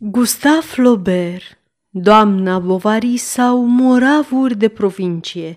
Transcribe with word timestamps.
Gustave 0.00 0.60
Flaubert, 0.60 1.58
Doamna 1.90 2.58
Bovary 2.58 3.16
sau 3.16 3.64
Moravuri 3.64 4.56
de 4.56 4.68
provincie. 4.68 5.56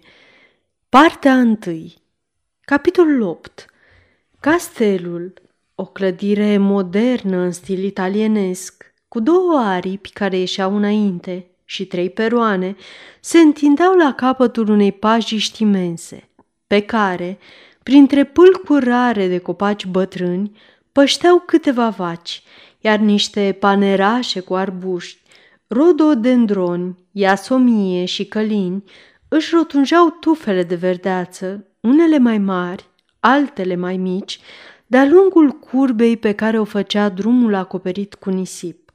Partea 0.89 1.33
1 1.33 1.57
Capitolul 2.61 3.21
8 3.21 3.65
Castelul, 4.39 5.33
o 5.75 5.85
clădire 5.85 6.57
modernă 6.57 7.37
în 7.37 7.51
stil 7.51 7.83
italienesc, 7.83 8.93
cu 9.07 9.19
două 9.19 9.57
aripi 9.57 10.09
care 10.09 10.37
ieșeau 10.37 10.75
înainte 10.75 11.47
și 11.65 11.85
trei 11.85 12.09
peroane, 12.09 12.75
se 13.19 13.37
întindeau 13.37 13.95
la 13.95 14.13
capătul 14.13 14.69
unei 14.69 14.91
pajiști 14.91 15.61
imense, 15.61 16.29
pe 16.67 16.81
care, 16.81 17.37
printre 17.83 18.23
pâlcuri 18.23 18.85
rare 18.85 19.27
de 19.27 19.37
copaci 19.37 19.85
bătrâni, 19.85 20.51
pășteau 20.91 21.39
câteva 21.39 21.89
vaci, 21.89 22.43
iar 22.81 22.99
niște 22.99 23.57
panerașe 23.59 24.39
cu 24.39 24.53
arbuști, 24.53 25.19
rododendroni, 25.67 26.97
iasomie 27.11 28.05
și 28.05 28.25
călini 28.25 28.83
își 29.27 29.55
rotunjeau 29.55 30.09
tufele 30.09 30.63
de 30.63 30.75
verdeață, 30.75 31.65
unele 31.79 32.17
mai 32.17 32.37
mari, 32.37 32.85
altele 33.19 33.75
mai 33.75 33.97
mici, 33.97 34.39
de-a 34.87 35.05
lungul 35.05 35.51
curbei 35.51 36.17
pe 36.17 36.31
care 36.31 36.59
o 36.59 36.63
făcea 36.63 37.09
drumul 37.09 37.53
acoperit 37.53 38.13
cu 38.15 38.29
nisip. 38.29 38.91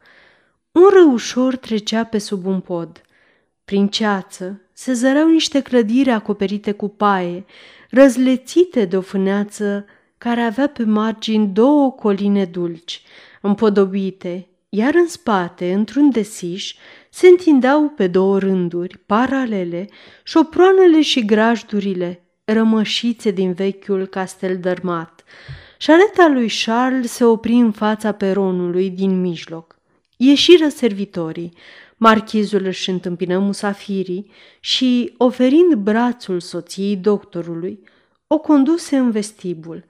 Un 0.73 0.89
răușor 0.93 1.57
trecea 1.57 2.05
pe 2.05 2.19
sub 2.19 2.47
un 2.47 2.61
pod. 2.61 3.01
Prin 3.65 3.89
ceață 3.89 4.61
se 4.73 4.93
zăreau 4.93 5.29
niște 5.29 5.61
clădiri 5.61 6.11
acoperite 6.11 6.73
cu 6.73 6.89
paie, 6.89 7.45
răzlețite 7.91 8.85
de 8.85 8.97
o 8.97 9.01
fâneață 9.01 9.85
care 10.19 10.41
avea 10.41 10.67
pe 10.67 10.85
margini 10.85 11.47
două 11.47 11.93
coline 11.93 12.45
dulci, 12.45 13.03
împodobite, 13.47 14.49
iar 14.69 14.95
în 14.95 15.09
spate, 15.09 15.73
într-un 15.73 16.11
desiș, 16.11 16.75
se 17.11 17.27
întindeau 17.27 17.89
pe 17.89 18.07
două 18.07 18.39
rânduri, 18.39 18.99
paralele, 19.07 19.89
șoproanele 20.25 21.03
și 21.03 21.25
grajdurile, 21.25 22.25
rămășițe 22.45 23.31
din 23.31 23.53
vechiul 23.53 24.07
castel 24.07 24.59
dărmat. 24.59 25.25
Șareta 25.79 26.29
lui 26.29 26.51
Charles 26.65 27.11
se 27.11 27.25
opri 27.25 27.53
în 27.53 27.73
fața 27.73 28.13
peronului 28.13 28.91
din 28.91 29.21
mijloc. 29.21 29.79
Ieșiră 30.17 30.69
servitorii. 30.69 31.53
Marchizul 31.97 32.65
își 32.65 32.91
întâmpină 32.91 33.39
musafirii 33.39 34.31
și, 34.61 35.15
oferind 35.17 35.75
brațul 35.75 36.41
soției 36.41 36.97
doctorului, 36.97 37.81
o 38.27 38.39
conduse 38.39 38.97
în 38.97 39.11
vestibul. 39.11 39.85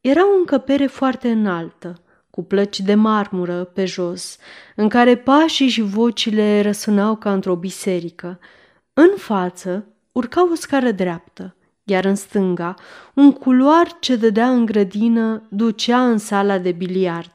Era 0.00 0.32
o 0.32 0.36
încăpere 0.36 0.86
foarte 0.86 1.30
înaltă, 1.30 2.01
cu 2.34 2.42
plăci 2.42 2.80
de 2.80 2.94
marmură 2.94 3.64
pe 3.64 3.84
jos, 3.84 4.36
în 4.76 4.88
care 4.88 5.16
pașii 5.16 5.68
și 5.68 5.80
vocile 5.80 6.60
răsunau 6.60 7.16
ca 7.16 7.32
într-o 7.32 7.54
biserică. 7.54 8.38
În 8.92 9.10
față 9.16 9.86
urca 10.12 10.50
o 10.50 10.54
scară 10.54 10.90
dreaptă, 10.90 11.56
iar 11.84 12.04
în 12.04 12.14
stânga 12.14 12.74
un 13.14 13.32
culoar 13.32 13.96
ce 14.00 14.16
dădea 14.16 14.50
în 14.50 14.64
grădină 14.64 15.42
ducea 15.48 16.08
în 16.08 16.18
sala 16.18 16.58
de 16.58 16.72
biliard. 16.72 17.34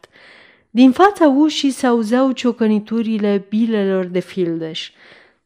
Din 0.69 0.91
fața 0.91 1.27
ușii 1.27 1.71
se 1.71 1.87
auzeau 1.87 2.31
ciocăniturile 2.31 3.45
bilelor 3.49 4.05
de 4.05 4.19
fildeș. 4.19 4.91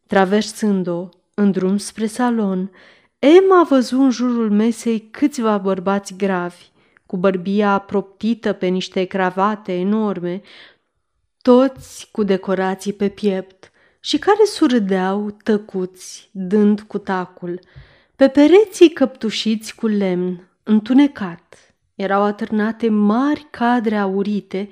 Traversând-o, 0.07 1.09
în 1.33 1.51
drum 1.51 1.77
spre 1.77 2.05
salon, 2.05 2.71
Emma 3.19 3.59
a 3.59 3.63
văzut 3.63 3.99
în 3.99 4.09
jurul 4.09 4.49
mesei 4.49 5.07
câțiva 5.11 5.57
bărbați 5.57 6.15
gravi, 6.17 6.70
cu 7.11 7.17
bărbia 7.17 7.77
proptită 7.79 8.53
pe 8.53 8.67
niște 8.67 9.03
cravate 9.03 9.73
enorme, 9.73 10.41
toți 11.41 12.09
cu 12.11 12.23
decorații 12.23 12.93
pe 12.93 13.09
piept 13.09 13.71
și 13.99 14.17
care 14.17 14.45
surdeau 14.45 15.37
tăcuți, 15.43 16.29
dând 16.31 16.81
cu 16.81 16.97
tacul. 16.97 17.59
Pe 18.15 18.27
pereții 18.27 18.89
căptușiți 18.89 19.75
cu 19.75 19.87
lemn, 19.87 20.47
întunecat, 20.63 21.73
erau 21.95 22.21
atârnate 22.21 22.89
mari 22.89 23.47
cadre 23.49 23.97
aurite 23.97 24.69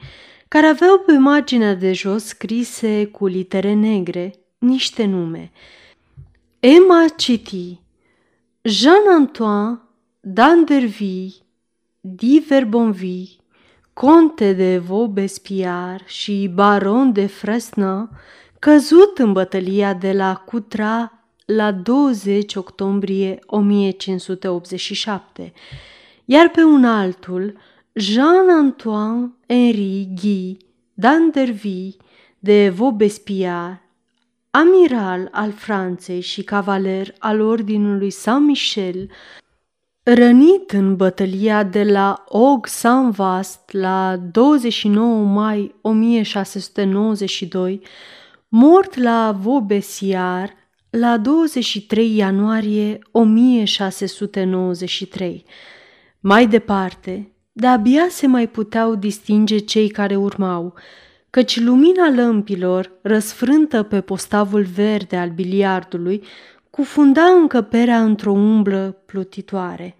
care 0.48 0.66
aveau 0.66 1.00
pe 1.00 1.18
marginea 1.18 1.74
de 1.76 1.94
jos 1.94 2.26
scrise 2.26 3.06
cu 3.06 3.26
litere 3.26 3.74
negre 3.74 4.34
niște 4.58 5.06
nume. 5.06 5.52
Emma 6.60 7.06
citi 7.18 7.80
Jean-Antoine 8.62 9.80
d'Anderville 10.20 11.48
Di 12.16 12.44
Verbonville, 12.48 13.30
conte 13.94 14.54
de 14.54 14.78
Vaubespiar 14.78 16.02
și 16.06 16.52
baron 16.54 17.12
de 17.12 17.26
Fresna, 17.26 18.10
căzut 18.60 19.18
în 19.18 19.34
bătălia 19.34 19.94
de 19.94 20.12
la 20.12 20.36
Cutra 20.36 21.24
la 21.46 21.72
20 21.72 22.56
octombrie 22.56 23.40
1587, 23.46 25.54
iar 26.26 26.50
pe 26.50 26.64
un 26.64 26.86
altul, 26.86 27.58
Jean-Antoine 27.94 29.32
Henri 29.48 30.10
Guy 30.22 30.58
d'Anderville 30.94 31.96
de 32.40 32.70
Vaubespiar, 32.70 33.82
amiral 34.52 35.30
al 35.32 35.52
Franței 35.52 36.22
și 36.22 36.44
cavaler 36.44 37.16
al 37.20 37.42
Ordinului 37.42 38.10
Saint-Michel, 38.10 39.10
Rănit 40.14 40.72
în 40.72 40.96
bătălia 40.96 41.64
de 41.64 41.84
la 41.84 42.24
Og-Sanvast 42.28 43.72
la 43.72 44.18
29 44.32 45.24
mai 45.24 45.76
1692, 45.82 47.82
mort 48.48 48.96
la 48.96 49.36
Vobesiar 49.40 50.54
la 50.90 51.18
23 51.18 52.16
ianuarie 52.16 53.00
1693. 53.12 55.46
Mai 56.20 56.48
departe, 56.48 57.32
de-abia 57.52 58.08
se 58.10 58.28
mai 58.28 58.48
puteau 58.48 58.96
distinge 58.96 59.58
cei 59.58 59.90
care 59.90 60.16
urmau, 60.16 60.74
căci 61.30 61.60
lumina 61.60 62.10
lămpilor, 62.10 62.92
răsfrântă 63.02 63.84
pe 63.84 64.02
postavul 64.02 64.64
verde 64.64 65.18
al 65.18 65.30
biliardului, 65.30 66.24
cufunda 66.70 67.24
încăperea 67.26 68.04
într-o 68.04 68.32
umblă 68.32 69.04
plutitoare. 69.06 69.96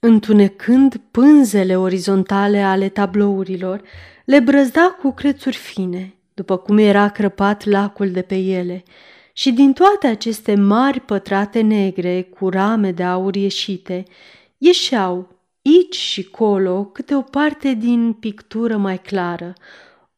Întunecând 0.00 1.00
pânzele 1.10 1.76
orizontale 1.76 2.62
ale 2.62 2.88
tablourilor, 2.88 3.82
le 4.24 4.40
brăzda 4.40 4.96
cu 5.00 5.12
crețuri 5.12 5.56
fine, 5.56 6.14
după 6.34 6.56
cum 6.56 6.78
era 6.78 7.08
crăpat 7.08 7.64
lacul 7.64 8.10
de 8.10 8.22
pe 8.22 8.34
ele, 8.34 8.82
și 9.32 9.52
din 9.52 9.72
toate 9.72 10.06
aceste 10.06 10.54
mari 10.54 11.00
pătrate 11.00 11.60
negre 11.60 12.22
cu 12.22 12.48
rame 12.48 12.92
de 12.92 13.02
aur 13.02 13.34
ieșite, 13.34 14.04
ieșeau, 14.58 15.28
aici 15.64 15.96
și 15.96 16.30
colo, 16.30 16.84
câte 16.84 17.14
o 17.14 17.20
parte 17.22 17.74
din 17.74 18.12
pictură 18.12 18.76
mai 18.76 19.00
clară, 19.00 19.52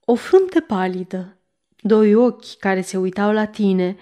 o 0.05 0.15
frunte 0.15 0.60
palidă, 0.60 1.37
doi 1.81 2.15
ochi 2.15 2.56
care 2.59 2.81
se 2.81 2.97
uitau 2.97 3.33
la 3.33 3.45
tine, 3.45 3.97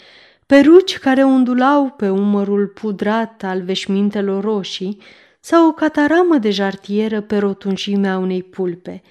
peruci 0.47 0.99
care 0.99 1.23
undulau 1.23 1.91
pe 1.91 2.09
umărul 2.09 2.67
pudrat 2.67 3.43
al 3.43 3.63
veșmintelor 3.63 4.45
roșii 4.45 4.99
sau 5.41 5.69
o 5.69 5.73
cataramă 5.73 6.39
de 6.39 6.51
jartieră 6.51 7.21
pe 7.21 7.37
rotunjimea 7.37 8.19
unei 8.19 8.43
pulpe. 8.43 9.03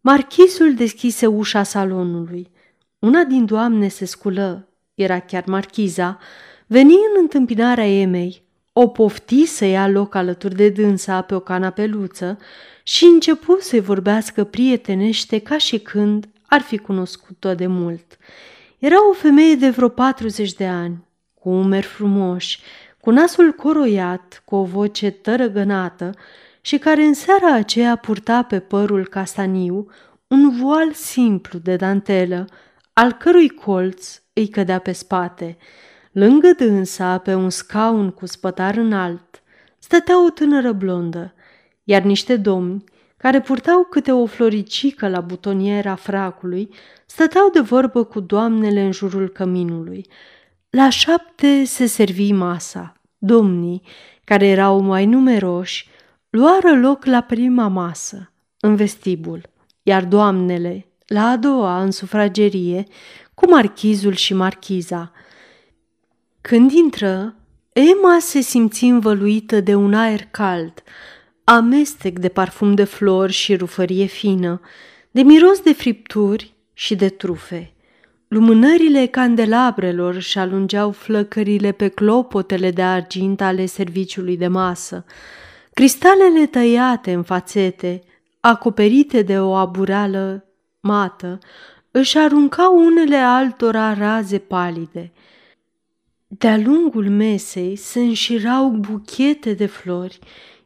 Marchisul 0.00 0.74
deschise 0.74 1.26
ușa 1.26 1.62
salonului. 1.62 2.50
Una 2.98 3.24
din 3.24 3.44
doamne 3.44 3.88
se 3.88 4.04
sculă, 4.04 4.68
era 4.94 5.18
chiar 5.18 5.44
marchiza, 5.46 6.18
veni 6.66 6.92
în 6.92 7.20
întâmpinarea 7.20 7.86
Emei, 8.00 8.42
o 8.72 8.88
pofti 8.88 9.44
să 9.44 9.64
ia 9.64 9.88
loc 9.88 10.14
alături 10.14 10.54
de 10.54 10.68
dânsa 10.68 11.22
pe 11.22 11.34
o 11.34 11.40
canapeluță 11.40 12.38
și 12.82 13.04
începu 13.04 13.58
să-i 13.60 13.80
vorbească 13.80 14.44
prietenește 14.44 15.38
ca 15.38 15.58
și 15.58 15.78
când 15.78 16.28
ar 16.46 16.60
fi 16.60 16.78
cunoscut-o 16.78 17.54
de 17.54 17.66
mult. 17.66 18.18
Era 18.82 19.08
o 19.08 19.12
femeie 19.12 19.54
de 19.54 19.70
vreo 19.70 19.88
40 19.88 20.52
de 20.52 20.66
ani, 20.66 21.06
cu 21.34 21.48
umeri 21.48 21.86
frumoși, 21.86 22.60
cu 23.00 23.10
nasul 23.10 23.52
coroiat, 23.52 24.42
cu 24.44 24.54
o 24.54 24.64
voce 24.64 25.10
tărăgănată 25.10 26.10
și 26.60 26.78
care 26.78 27.02
în 27.02 27.14
seara 27.14 27.54
aceea 27.54 27.96
purta 27.96 28.42
pe 28.42 28.60
părul 28.60 29.06
castaniu 29.06 29.90
un 30.26 30.50
voal 30.60 30.92
simplu 30.92 31.58
de 31.58 31.76
dantelă, 31.76 32.44
al 32.92 33.12
cărui 33.12 33.48
colț 33.48 34.20
îi 34.32 34.48
cădea 34.48 34.78
pe 34.78 34.92
spate. 34.92 35.56
Lângă 36.12 36.52
dânsa, 36.56 37.18
pe 37.18 37.34
un 37.34 37.50
scaun 37.50 38.10
cu 38.10 38.26
spătar 38.26 38.76
înalt, 38.76 39.42
stătea 39.78 40.24
o 40.24 40.30
tânără 40.30 40.72
blondă, 40.72 41.34
iar 41.84 42.02
niște 42.02 42.36
domni 42.36 42.84
care 43.16 43.40
purtau 43.40 43.84
câte 43.84 44.12
o 44.12 44.26
floricică 44.26 45.08
la 45.08 45.20
butoniera 45.20 45.94
fracului, 45.94 46.68
stăteau 47.14 47.48
de 47.52 47.60
vorbă 47.60 48.04
cu 48.04 48.20
doamnele 48.20 48.80
în 48.80 48.92
jurul 48.92 49.28
căminului. 49.28 50.06
La 50.70 50.88
șapte 50.88 51.64
se 51.64 51.86
servi 51.86 52.32
masa. 52.32 52.92
Domnii, 53.18 53.82
care 54.24 54.46
erau 54.46 54.80
mai 54.80 55.06
numeroși, 55.06 55.88
luară 56.30 56.78
loc 56.80 57.04
la 57.04 57.20
prima 57.20 57.68
masă, 57.68 58.32
în 58.60 58.76
vestibul, 58.76 59.40
iar 59.82 60.04
doamnele, 60.04 60.86
la 61.06 61.26
a 61.26 61.36
doua 61.36 61.82
în 61.82 61.90
sufragerie, 61.90 62.84
cu 63.34 63.50
marchizul 63.50 64.14
și 64.14 64.34
marchiza. 64.34 65.12
Când 66.40 66.70
intră, 66.70 67.34
Emma 67.72 68.18
se 68.20 68.40
simți 68.40 68.84
învăluită 68.84 69.60
de 69.60 69.74
un 69.74 69.94
aer 69.94 70.26
cald, 70.30 70.82
amestec 71.44 72.18
de 72.18 72.28
parfum 72.28 72.74
de 72.74 72.84
flori 72.84 73.32
și 73.32 73.56
rufărie 73.56 74.04
fină, 74.04 74.60
de 75.10 75.22
miros 75.22 75.60
de 75.60 75.72
fripturi 75.72 76.51
și 76.72 76.94
de 76.94 77.08
trufe. 77.08 77.72
Lumânările 78.28 79.06
candelabrelor 79.06 80.20
și 80.20 80.38
alungeau 80.38 80.90
flăcările 80.90 81.72
pe 81.72 81.88
clopotele 81.88 82.70
de 82.70 82.82
argint 82.82 83.40
ale 83.40 83.66
serviciului 83.66 84.36
de 84.36 84.46
masă. 84.46 85.04
Cristalele 85.72 86.46
tăiate 86.46 87.12
în 87.12 87.22
fațete, 87.22 88.02
acoperite 88.40 89.22
de 89.22 89.40
o 89.40 89.54
abureală 89.54 90.44
mată, 90.80 91.38
își 91.90 92.18
aruncau 92.18 92.76
unele 92.76 93.16
altora 93.16 93.94
raze 93.94 94.38
palide. 94.38 95.12
De-a 96.26 96.58
lungul 96.58 97.08
mesei 97.08 97.76
se 97.76 98.00
înșirau 98.00 98.68
buchete 98.68 99.52
de 99.52 99.66
flori, 99.66 100.18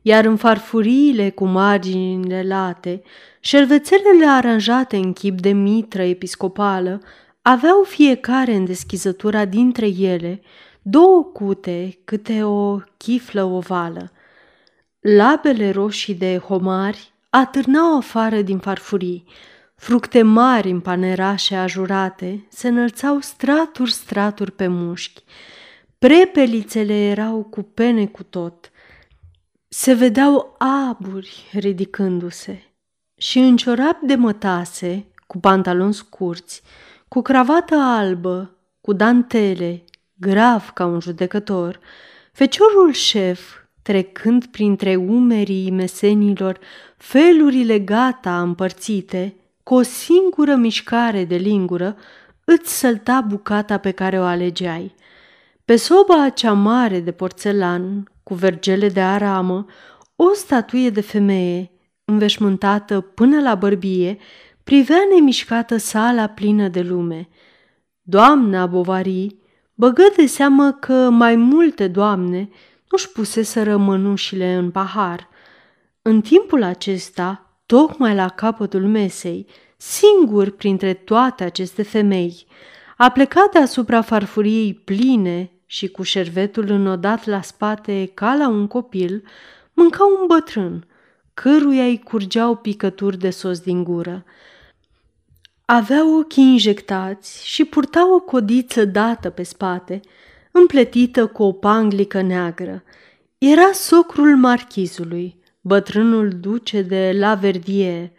iar 0.02 0.24
în 0.24 0.36
farfuriile 0.36 1.30
cu 1.30 1.44
marginile 1.46 2.42
late, 2.42 3.02
șervețelele 3.46 4.26
aranjate 4.26 4.96
în 4.96 5.12
chip 5.12 5.40
de 5.40 5.52
mitră 5.52 6.02
episcopală 6.02 7.00
aveau 7.42 7.82
fiecare 7.82 8.54
în 8.54 8.64
deschizătura 8.64 9.44
dintre 9.44 9.86
ele 9.86 10.40
două 10.82 11.24
cute 11.24 11.98
câte 12.04 12.42
o 12.42 12.78
chiflă 12.96 13.44
ovală. 13.44 14.12
Labele 15.00 15.70
roșii 15.70 16.14
de 16.14 16.38
homari 16.38 17.12
atârnau 17.30 17.96
afară 17.96 18.40
din 18.40 18.58
farfurii, 18.58 19.24
fructe 19.76 20.22
mari 20.22 20.70
în 20.70 20.80
panerașe 20.80 21.56
ajurate 21.56 22.46
se 22.48 22.68
înălțau 22.68 23.20
straturi-straturi 23.20 24.52
pe 24.52 24.66
mușchi, 24.66 25.24
prepelițele 25.98 26.94
erau 26.94 27.42
cu 27.42 27.62
pene 27.62 28.06
cu 28.06 28.22
tot, 28.22 28.70
se 29.68 29.92
vedeau 29.92 30.56
aburi 30.58 31.50
ridicându-se 31.52 32.65
și 33.16 33.38
în 33.38 33.56
ciorap 33.56 34.00
de 34.00 34.14
mătase, 34.14 35.06
cu 35.26 35.38
pantaloni 35.38 35.94
scurți, 35.94 36.62
cu 37.08 37.22
cravată 37.22 37.74
albă, 37.74 38.56
cu 38.80 38.92
dantele, 38.92 39.84
grav 40.14 40.70
ca 40.74 40.86
un 40.86 41.00
judecător, 41.00 41.80
feciorul 42.32 42.92
șef, 42.92 43.54
trecând 43.82 44.44
printre 44.46 44.96
umerii 44.96 45.70
mesenilor 45.70 46.58
felurile 46.96 47.78
gata 47.78 48.40
împărțite, 48.40 49.34
cu 49.62 49.74
o 49.74 49.82
singură 49.82 50.54
mișcare 50.54 51.24
de 51.24 51.36
lingură, 51.36 51.96
îți 52.44 52.78
sălta 52.78 53.20
bucata 53.20 53.78
pe 53.78 53.90
care 53.90 54.20
o 54.20 54.22
alegeai. 54.22 54.94
Pe 55.64 55.76
soba 55.76 56.28
cea 56.28 56.52
mare 56.52 57.00
de 57.00 57.12
porțelan, 57.12 58.10
cu 58.22 58.34
vergele 58.34 58.88
de 58.88 59.00
aramă, 59.00 59.66
o 60.16 60.32
statuie 60.32 60.90
de 60.90 61.00
femeie, 61.00 61.70
înveșmântată 62.06 63.00
până 63.00 63.40
la 63.40 63.54
bărbie, 63.54 64.18
privea 64.64 64.98
nemișcată 65.14 65.76
sala 65.76 66.26
plină 66.26 66.68
de 66.68 66.80
lume. 66.80 67.28
Doamna 68.02 68.66
Bovary 68.66 69.36
băgă 69.74 70.02
de 70.16 70.26
seamă 70.26 70.72
că 70.72 71.10
mai 71.10 71.36
multe 71.36 71.88
doamne 71.88 72.48
nu-și 72.90 73.10
puseseră 73.10 73.76
mănușile 73.76 74.54
în 74.54 74.70
pahar. 74.70 75.28
În 76.02 76.20
timpul 76.20 76.62
acesta, 76.62 77.58
tocmai 77.66 78.14
la 78.14 78.28
capătul 78.28 78.86
mesei, 78.86 79.46
singur 79.76 80.50
printre 80.50 80.94
toate 80.94 81.44
aceste 81.44 81.82
femei, 81.82 82.46
a 82.96 83.10
plecat 83.10 83.52
deasupra 83.52 84.00
farfuriei 84.00 84.74
pline 84.74 85.50
și 85.66 85.88
cu 85.88 86.02
șervetul 86.02 86.70
înodat 86.70 87.26
la 87.26 87.42
spate 87.42 88.10
ca 88.14 88.34
la 88.34 88.48
un 88.48 88.66
copil, 88.66 89.22
mânca 89.72 90.04
un 90.04 90.26
bătrân, 90.26 90.86
căruia 91.42 91.84
îi 91.84 91.98
curgeau 91.98 92.56
picături 92.56 93.18
de 93.18 93.30
sos 93.30 93.60
din 93.60 93.84
gură. 93.84 94.24
Avea 95.64 96.16
ochii 96.16 96.42
injectați 96.42 97.46
și 97.46 97.64
purta 97.64 98.14
o 98.14 98.20
codiță 98.20 98.84
dată 98.84 99.30
pe 99.30 99.42
spate, 99.42 100.00
împletită 100.50 101.26
cu 101.26 101.42
o 101.42 101.52
panglică 101.52 102.20
neagră. 102.20 102.82
Era 103.38 103.72
socrul 103.72 104.36
marchizului, 104.36 105.36
bătrânul 105.60 106.28
duce 106.28 106.82
de 106.82 107.12
La 107.18 107.34
Verdier, 107.34 108.10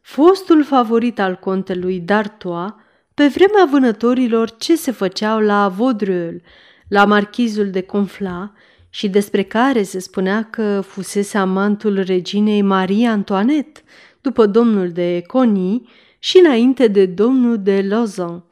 fostul 0.00 0.64
favorit 0.64 1.20
al 1.20 1.34
contelui 1.34 2.00
D'Artois, 2.00 2.74
pe 3.14 3.26
vremea 3.26 3.64
vânătorilor 3.70 4.56
ce 4.56 4.76
se 4.76 4.90
făceau 4.90 5.40
la 5.40 5.68
Vaudreuil, 5.68 6.42
la 6.88 7.04
marchizul 7.04 7.70
de 7.70 7.80
Confla 7.80 8.52
și 8.90 9.08
despre 9.08 9.42
care 9.42 9.82
se 9.82 9.98
spunea 9.98 10.48
că 10.50 10.80
fusese 10.80 11.38
amantul 11.38 12.02
reginei 12.02 12.62
Marie 12.62 13.08
Antoinette, 13.08 13.80
după 14.20 14.46
domnul 14.46 14.90
de 14.90 15.22
Coni 15.26 15.88
și 16.18 16.38
înainte 16.44 16.86
de 16.86 17.06
domnul 17.06 17.62
de 17.62 17.86
Lausanne. 17.88 18.42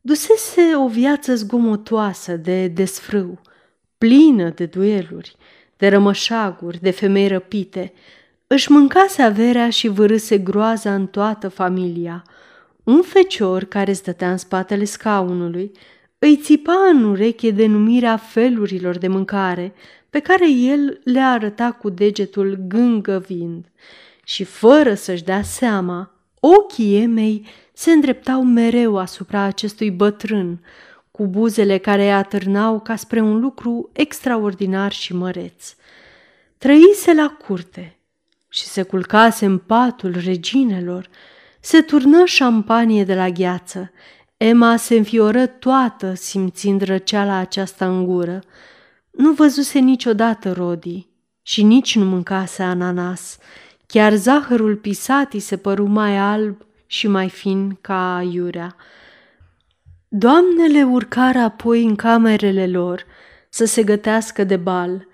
Dusese 0.00 0.62
o 0.84 0.88
viață 0.88 1.34
zgomotoasă 1.34 2.36
de 2.36 2.66
desfrâu, 2.66 3.40
plină 3.98 4.48
de 4.48 4.66
dueluri, 4.66 5.36
de 5.76 5.88
rămășaguri, 5.88 6.80
de 6.80 6.90
femei 6.90 7.28
răpite. 7.28 7.92
Își 8.46 8.70
mâncase 8.70 9.22
averea 9.22 9.70
și 9.70 9.88
vârâse 9.88 10.38
groaza 10.38 10.94
în 10.94 11.06
toată 11.06 11.48
familia. 11.48 12.22
Un 12.84 13.02
fecior 13.02 13.64
care 13.64 13.92
stătea 13.92 14.30
în 14.30 14.36
spatele 14.36 14.84
scaunului 14.84 15.70
îi 16.26 16.36
țipa 16.36 16.88
în 16.90 17.04
ureche 17.04 17.50
denumirea 17.50 18.16
felurilor 18.16 18.98
de 18.98 19.08
mâncare 19.08 19.74
pe 20.10 20.20
care 20.20 20.50
el 20.50 21.00
le 21.04 21.20
arăta 21.20 21.72
cu 21.72 21.88
degetul 21.90 22.58
gângăvind 22.68 23.64
și 24.24 24.44
fără 24.44 24.94
să-și 24.94 25.24
dea 25.24 25.42
seama, 25.42 26.10
ochii 26.40 27.02
Emei 27.02 27.46
se 27.72 27.90
îndreptau 27.90 28.42
mereu 28.42 28.98
asupra 28.98 29.40
acestui 29.40 29.90
bătrân, 29.90 30.64
cu 31.10 31.26
buzele 31.26 31.78
care 31.78 32.02
îi 32.02 32.12
atârnau 32.12 32.80
ca 32.80 32.96
spre 32.96 33.20
un 33.20 33.40
lucru 33.40 33.90
extraordinar 33.92 34.92
și 34.92 35.14
măreț. 35.14 35.74
Trăise 36.58 37.14
la 37.14 37.36
curte 37.46 37.96
și 38.48 38.64
se 38.64 38.82
culcase 38.82 39.44
în 39.44 39.58
patul 39.58 40.14
reginelor, 40.24 41.08
se 41.60 41.80
turnă 41.80 42.24
șampanie 42.24 43.04
de 43.04 43.14
la 43.14 43.28
gheață. 43.28 43.90
Emma 44.36 44.76
se 44.76 44.96
înfioră 44.96 45.46
toată 45.46 46.14
simțind 46.14 46.82
răceala 46.82 47.36
aceasta 47.36 47.86
în 47.88 48.06
gură. 48.06 48.40
Nu 49.10 49.32
văzuse 49.32 49.78
niciodată 49.78 50.52
Rodi 50.52 51.06
și 51.42 51.62
nici 51.62 51.96
nu 51.96 52.04
mâncase 52.04 52.62
ananas. 52.62 53.38
Chiar 53.86 54.14
zahărul 54.14 54.76
pisatii 54.76 55.40
se 55.40 55.56
păru 55.56 55.86
mai 55.86 56.16
alb 56.16 56.66
și 56.86 57.06
mai 57.08 57.28
fin 57.28 57.78
ca 57.80 58.28
iurea. 58.32 58.76
Doamnele 60.08 60.82
urcară 60.82 61.38
apoi 61.38 61.84
în 61.84 61.94
camerele 61.94 62.66
lor 62.66 63.04
să 63.48 63.64
se 63.64 63.82
gătească 63.82 64.44
de 64.44 64.56
bal. 64.56 65.06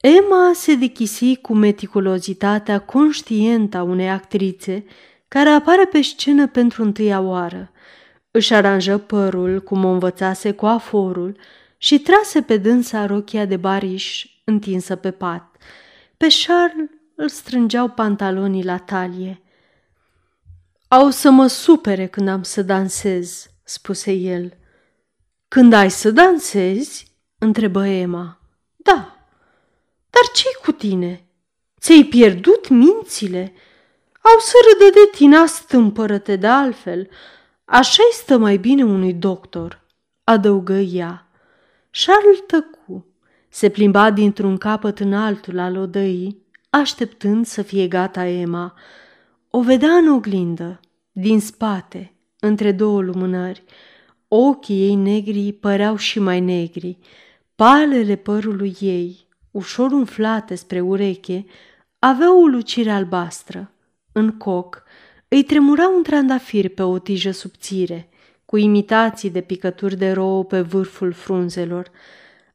Emma 0.00 0.50
se 0.54 0.74
dechisi 0.74 1.36
cu 1.36 1.54
meticulozitatea 1.54 2.78
conștientă 2.78 3.76
a 3.76 3.82
unei 3.82 4.10
actrițe 4.10 4.84
care 5.28 5.48
apare 5.48 5.84
pe 5.84 6.02
scenă 6.02 6.46
pentru 6.46 6.82
întâia 6.82 7.20
oară. 7.20 7.72
Își 8.30 8.54
aranjă 8.54 8.98
părul 8.98 9.60
cum 9.60 9.84
o 9.84 9.88
învățase 9.88 10.52
cu 10.52 10.66
aforul 10.66 11.36
și 11.76 11.98
trase 11.98 12.42
pe 12.42 12.56
dânsa 12.56 13.06
rochia 13.06 13.44
de 13.44 13.56
bariș 13.56 14.26
întinsă 14.44 14.96
pe 14.96 15.10
pat. 15.10 15.56
Pe 16.16 16.26
Charles 16.46 16.88
îl 17.14 17.28
strângeau 17.28 17.88
pantalonii 17.88 18.64
la 18.64 18.78
talie. 18.78 19.42
Au 20.88 21.10
să 21.10 21.30
mă 21.30 21.46
supere 21.46 22.06
când 22.06 22.28
am 22.28 22.42
să 22.42 22.62
dansez, 22.62 23.50
spuse 23.64 24.12
el. 24.12 24.56
Când 25.48 25.72
ai 25.72 25.90
să 25.90 26.10
dansezi? 26.10 27.12
întrebă 27.38 27.86
Emma. 27.86 28.40
Da. 28.76 29.18
Dar 30.10 30.32
ce 30.34 30.48
cu 30.62 30.72
tine? 30.72 31.26
Ți-ai 31.80 32.04
pierdut 32.04 32.68
mințile? 32.68 33.52
Au 34.20 34.38
să 34.38 34.52
râdă 34.70 34.90
de 34.92 35.16
tine, 35.16 35.36
astâmpără-te 35.36 36.36
de 36.36 36.46
altfel. 36.46 37.08
Așa-i 37.70 38.12
stă 38.12 38.38
mai 38.38 38.56
bine 38.56 38.84
unui 38.84 39.14
doctor, 39.14 39.80
adăugă 40.24 40.72
ea. 40.72 41.28
Charles 41.90 42.38
tăcu. 42.46 43.06
Se 43.48 43.68
plimba 43.68 44.10
dintr-un 44.10 44.56
capăt 44.56 44.98
în 44.98 45.14
altul 45.14 45.58
al 45.58 45.76
odăii, 45.76 46.42
așteptând 46.70 47.46
să 47.46 47.62
fie 47.62 47.88
gata 47.88 48.24
Emma. 48.24 48.74
O 49.50 49.62
vedea 49.62 49.92
în 49.92 50.08
oglindă, 50.08 50.80
din 51.12 51.40
spate, 51.40 52.12
între 52.40 52.72
două 52.72 53.00
lumânări. 53.00 53.64
Ochii 54.28 54.86
ei 54.86 54.94
negri 54.94 55.52
păreau 55.52 55.96
și 55.96 56.18
mai 56.18 56.40
negri. 56.40 56.98
Palele 57.54 58.16
părului 58.16 58.76
ei, 58.80 59.26
ușor 59.50 59.90
umflate 59.90 60.54
spre 60.54 60.80
ureche, 60.80 61.44
aveau 61.98 62.42
o 62.42 62.46
lucire 62.46 62.90
albastră. 62.90 63.72
În 64.12 64.36
coc, 64.36 64.82
îi 65.28 65.42
tremura 65.42 65.88
un 65.88 66.02
trandafir 66.02 66.68
pe 66.68 66.82
o 66.82 66.98
tijă 66.98 67.30
subțire, 67.30 68.08
cu 68.44 68.56
imitații 68.56 69.30
de 69.30 69.40
picături 69.40 69.96
de 69.96 70.12
rouă 70.12 70.44
pe 70.44 70.60
vârful 70.60 71.12
frunzelor. 71.12 71.90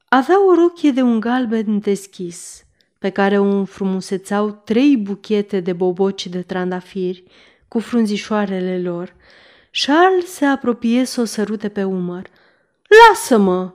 Avea 0.10 0.46
o 0.46 0.54
rochie 0.54 0.92
de 0.92 1.02
un 1.02 1.20
galben 1.20 1.80
deschis, 1.80 2.66
pe 3.00 3.10
care 3.10 3.40
o 3.40 3.44
înfrumusețau 3.44 4.52
trei 4.52 4.98
buchete 4.98 5.60
de 5.60 5.74
boboci 5.74 6.28
de 6.28 6.42
trandafiri 6.42 7.24
cu 7.68 7.80
frunzișoarele 7.80 8.82
lor. 8.82 9.16
Charles 9.72 10.34
se 10.34 10.46
apropie 10.46 11.06
să 11.06 11.22
o 11.22 11.26
sărute 11.26 11.70
pe 11.70 11.84
umăr. 11.84 12.30
Lasă-mă!" 12.88 13.74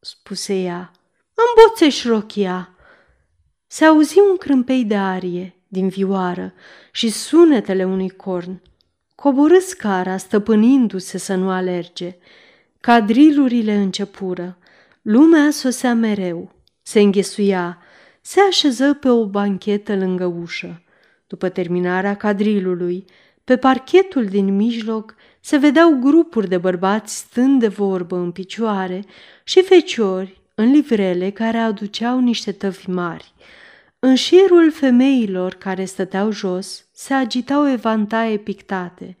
spuse 0.00 0.54
ea. 0.54 0.90
Îmboțești 1.34 2.08
rochia!" 2.08 2.72
Se 3.66 3.84
auzi 3.84 4.18
un 4.30 4.36
crâmpei 4.36 4.84
de 4.84 4.96
arie 4.96 5.56
din 5.68 5.88
vioară 5.88 6.52
și 6.98 7.08
sunetele 7.08 7.84
unui 7.84 8.10
corn. 8.10 8.62
Coborâ 9.14 9.58
scara, 9.58 10.16
stăpânindu-se 10.16 11.18
să 11.18 11.34
nu 11.34 11.50
alerge. 11.50 12.16
Cadrilurile 12.80 13.74
începură. 13.74 14.58
Lumea 15.02 15.50
sosea 15.50 15.94
mereu. 15.94 16.52
Se 16.82 17.00
înghesuia. 17.00 17.78
Se 18.20 18.40
așeză 18.40 18.94
pe 18.94 19.08
o 19.08 19.26
banchetă 19.26 19.96
lângă 19.96 20.24
ușă. 20.24 20.82
După 21.26 21.48
terminarea 21.48 22.16
cadrilului, 22.16 23.04
pe 23.44 23.56
parchetul 23.56 24.24
din 24.24 24.56
mijloc 24.56 25.14
se 25.40 25.56
vedeau 25.56 25.98
grupuri 26.00 26.48
de 26.48 26.58
bărbați 26.58 27.16
stând 27.16 27.60
de 27.60 27.68
vorbă 27.68 28.16
în 28.16 28.30
picioare 28.32 29.04
și 29.44 29.62
feciori 29.62 30.40
în 30.54 30.70
livrele 30.70 31.30
care 31.30 31.58
aduceau 31.58 32.20
niște 32.20 32.52
tăvi 32.52 32.90
mari. 32.90 33.32
În 34.00 34.14
șirul 34.14 34.72
femeilor 34.72 35.54
care 35.54 35.84
stăteau 35.84 36.30
jos 36.30 36.88
se 36.92 37.14
agitau 37.14 37.70
evantaie 37.70 38.36
pictate. 38.36 39.16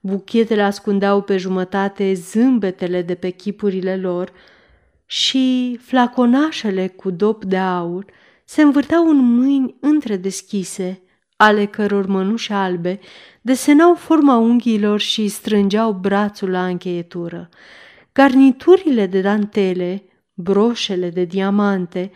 Buchetele 0.00 0.62
ascundeau 0.62 1.22
pe 1.22 1.36
jumătate 1.36 2.14
zâmbetele 2.14 3.02
de 3.02 3.14
pe 3.14 3.30
chipurile 3.30 3.96
lor 3.96 4.32
și 5.06 5.78
flaconașele 5.82 6.88
cu 6.88 7.10
dop 7.10 7.44
de 7.44 7.56
aur 7.56 8.04
se 8.44 8.62
învârteau 8.62 9.08
în 9.08 9.16
mâini 9.16 9.76
întredeschise, 9.80 11.02
ale 11.36 11.66
căror 11.66 12.06
mănuși 12.06 12.52
albe 12.52 12.98
desenau 13.40 13.94
forma 13.94 14.36
unghiilor 14.36 15.00
și 15.00 15.28
strângeau 15.28 15.92
brațul 15.92 16.50
la 16.50 16.66
încheietură. 16.66 17.48
Garniturile 18.12 19.06
de 19.06 19.20
dantele, 19.20 20.02
broșele 20.34 21.10
de 21.10 21.24
diamante, 21.24 22.10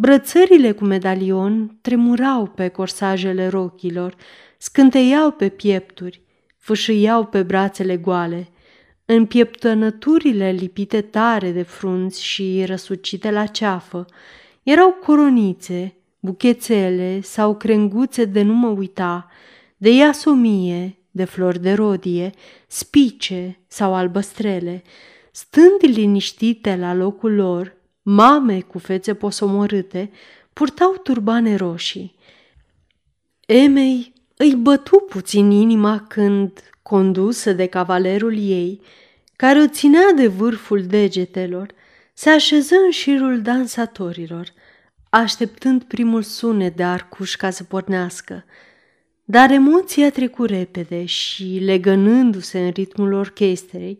brățările 0.00 0.72
cu 0.72 0.84
medalion 0.84 1.78
tremurau 1.80 2.46
pe 2.46 2.68
corsajele 2.68 3.48
rochilor, 3.48 4.16
scânteiau 4.58 5.30
pe 5.30 5.48
piepturi, 5.48 6.22
fâșâiau 6.58 7.24
pe 7.24 7.42
brațele 7.42 7.96
goale. 7.96 8.48
În 9.04 9.26
pieptănăturile 9.26 10.50
lipite 10.50 11.00
tare 11.00 11.50
de 11.50 11.62
frunți 11.62 12.22
și 12.22 12.64
răsucite 12.66 13.30
la 13.30 13.46
ceafă, 13.46 14.06
erau 14.62 14.90
coronițe, 14.90 15.94
buchețele 16.20 17.20
sau 17.20 17.56
crenguțe 17.56 18.24
de 18.24 18.42
nu 18.42 18.54
mă 18.54 18.68
uita, 18.68 19.28
de 19.76 19.94
iasomie, 19.94 20.98
de 21.10 21.24
flori 21.24 21.60
de 21.60 21.72
rodie, 21.72 22.30
spice 22.66 23.58
sau 23.66 23.94
albăstrele, 23.94 24.82
stând 25.32 25.96
liniștite 25.96 26.76
la 26.76 26.94
locul 26.94 27.34
lor, 27.34 27.78
mame 28.12 28.60
cu 28.60 28.78
fețe 28.78 29.14
posomorâte, 29.14 30.10
purtau 30.52 30.92
turbane 31.02 31.56
roșii. 31.56 32.14
Emei 33.46 34.12
îi 34.36 34.54
bătu 34.54 35.06
puțin 35.08 35.50
inima 35.50 36.06
când, 36.08 36.60
condusă 36.82 37.52
de 37.52 37.66
cavalerul 37.66 38.38
ei, 38.38 38.80
care 39.36 39.58
o 39.60 39.68
ținea 39.68 40.12
de 40.16 40.26
vârful 40.26 40.82
degetelor, 40.82 41.72
se 42.14 42.30
așeză 42.30 42.74
în 42.84 42.90
șirul 42.90 43.42
dansatorilor, 43.42 44.52
așteptând 45.10 45.82
primul 45.82 46.22
sunet 46.22 46.76
de 46.76 46.82
arcuș 46.82 47.34
ca 47.34 47.50
să 47.50 47.64
pornească. 47.64 48.44
Dar 49.24 49.50
emoția 49.50 50.10
trecu 50.10 50.44
repede 50.44 51.04
și, 51.04 51.60
legănându-se 51.64 52.64
în 52.64 52.70
ritmul 52.70 53.12
orchestrei, 53.12 53.98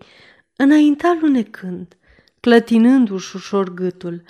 înainta 0.57 1.19
lunecând, 1.21 1.95
clătinându-și 2.41 3.37
ușor 3.37 3.75
gâtul. 3.75 4.23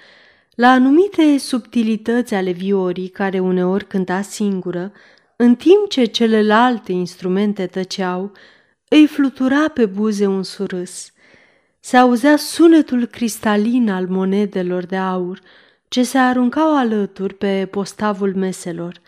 La 0.55 0.69
anumite 0.69 1.39
subtilități 1.39 2.35
ale 2.35 2.51
viorii, 2.51 3.09
care 3.09 3.39
uneori 3.39 3.87
cânta 3.87 4.21
singură, 4.21 4.93
în 5.37 5.55
timp 5.55 5.89
ce 5.89 6.05
celelalte 6.05 6.93
instrumente 6.93 7.67
tăceau, 7.67 8.33
îi 8.89 9.07
flutura 9.07 9.69
pe 9.69 9.87
buze 9.87 10.27
un 10.27 10.43
surâs. 10.43 11.13
Se 11.81 11.97
auzea 11.97 12.37
sunetul 12.37 13.07
cristalin 13.07 13.91
al 13.91 14.07
monedelor 14.07 14.85
de 14.85 14.97
aur, 14.97 15.41
ce 15.89 16.03
se 16.03 16.19
aruncau 16.19 16.77
alături 16.77 17.35
pe 17.35 17.69
postavul 17.71 18.35
meselor. 18.35 19.01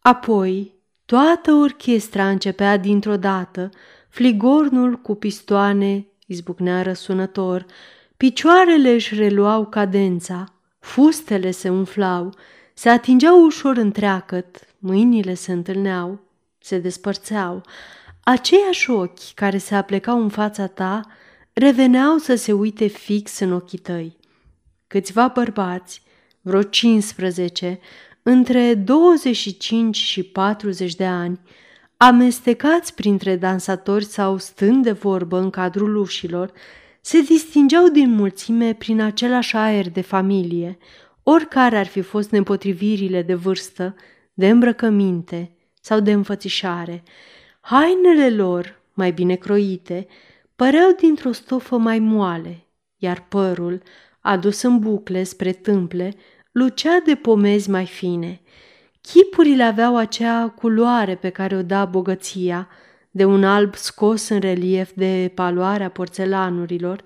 Apoi, 0.00 0.74
toată 1.04 1.52
orchestra 1.52 2.28
începea 2.28 2.76
dintr-o 2.76 3.16
dată, 3.16 3.70
fligornul 4.08 4.96
cu 4.96 5.14
pistoane 5.14 6.06
izbucnea 6.26 6.82
răsunător, 6.82 7.66
picioarele 8.20 8.90
își 8.90 9.14
reluau 9.14 9.66
cadența, 9.66 10.44
fustele 10.78 11.50
se 11.50 11.68
umflau, 11.68 12.34
se 12.74 12.88
atingeau 12.88 13.44
ușor 13.44 13.76
întreacăt, 13.76 14.66
mâinile 14.78 15.34
se 15.34 15.52
întâlneau, 15.52 16.20
se 16.58 16.78
despărțeau. 16.78 17.62
Aceiași 18.24 18.90
ochi 18.90 19.34
care 19.34 19.58
se 19.58 19.74
aplecau 19.74 20.22
în 20.22 20.28
fața 20.28 20.66
ta 20.66 21.00
reveneau 21.52 22.18
să 22.18 22.34
se 22.34 22.52
uite 22.52 22.86
fix 22.86 23.38
în 23.38 23.52
ochii 23.52 23.78
tăi. 23.78 24.16
Câțiva 24.86 25.28
bărbați, 25.34 26.02
vreo 26.40 26.62
15, 26.62 27.80
între 28.22 28.74
25 28.74 29.96
și 29.96 30.22
40 30.22 30.94
de 30.94 31.06
ani, 31.06 31.40
amestecați 31.96 32.94
printre 32.94 33.36
dansatori 33.36 34.04
sau 34.04 34.38
stând 34.38 34.82
de 34.82 34.92
vorbă 34.92 35.38
în 35.38 35.50
cadrul 35.50 35.96
ușilor, 35.96 36.52
se 37.00 37.20
distingeau 37.20 37.88
din 37.88 38.10
mulțime 38.10 38.74
prin 38.74 39.00
același 39.00 39.56
aer 39.56 39.90
de 39.90 40.00
familie, 40.00 40.78
oricare 41.22 41.78
ar 41.78 41.86
fi 41.86 42.00
fost 42.00 42.30
nepotrivirile 42.30 43.22
de 43.22 43.34
vârstă, 43.34 43.94
de 44.34 44.48
îmbrăcăminte 44.48 45.56
sau 45.80 46.00
de 46.00 46.12
înfățișare. 46.12 47.02
Hainele 47.60 48.30
lor, 48.30 48.82
mai 48.94 49.12
bine 49.12 49.34
croite, 49.34 50.06
păreau 50.56 50.90
dintr-o 51.00 51.32
stofă 51.32 51.76
mai 51.76 51.98
moale, 51.98 52.66
iar 52.96 53.26
părul, 53.28 53.82
adus 54.20 54.62
în 54.62 54.78
bucle 54.78 55.22
spre 55.22 55.52
tâmple, 55.52 56.14
lucea 56.52 57.00
de 57.04 57.14
pomezi 57.14 57.70
mai 57.70 57.86
fine. 57.86 58.40
Chipurile 59.00 59.62
aveau 59.62 59.96
acea 59.96 60.48
culoare 60.48 61.14
pe 61.14 61.28
care 61.28 61.56
o 61.56 61.62
da 61.62 61.84
bogăția, 61.84 62.68
de 63.10 63.24
un 63.24 63.44
alb 63.44 63.74
scos 63.74 64.28
în 64.28 64.40
relief 64.40 64.90
de 64.94 65.32
paloarea 65.34 65.88
porțelanurilor, 65.88 67.02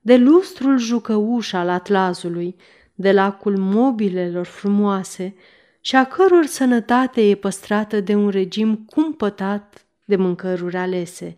de 0.00 0.16
lustrul 0.16 0.78
jucăuș 0.78 1.52
al 1.52 1.68
atlazului, 1.68 2.56
de 2.94 3.12
lacul 3.12 3.56
mobilelor 3.56 4.46
frumoase 4.46 5.34
și 5.80 5.96
a 5.96 6.04
căror 6.04 6.44
sănătate 6.44 7.28
e 7.28 7.34
păstrată 7.34 8.00
de 8.00 8.14
un 8.14 8.28
regim 8.28 8.76
cumpătat 8.76 9.86
de 10.04 10.16
mâncăruri 10.16 10.76
alese. 10.76 11.36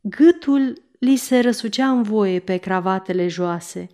Gâtul 0.00 0.82
li 0.98 1.16
se 1.16 1.40
răsucea 1.40 1.90
în 1.90 2.02
voie 2.02 2.38
pe 2.38 2.56
cravatele 2.56 3.28
joase, 3.28 3.86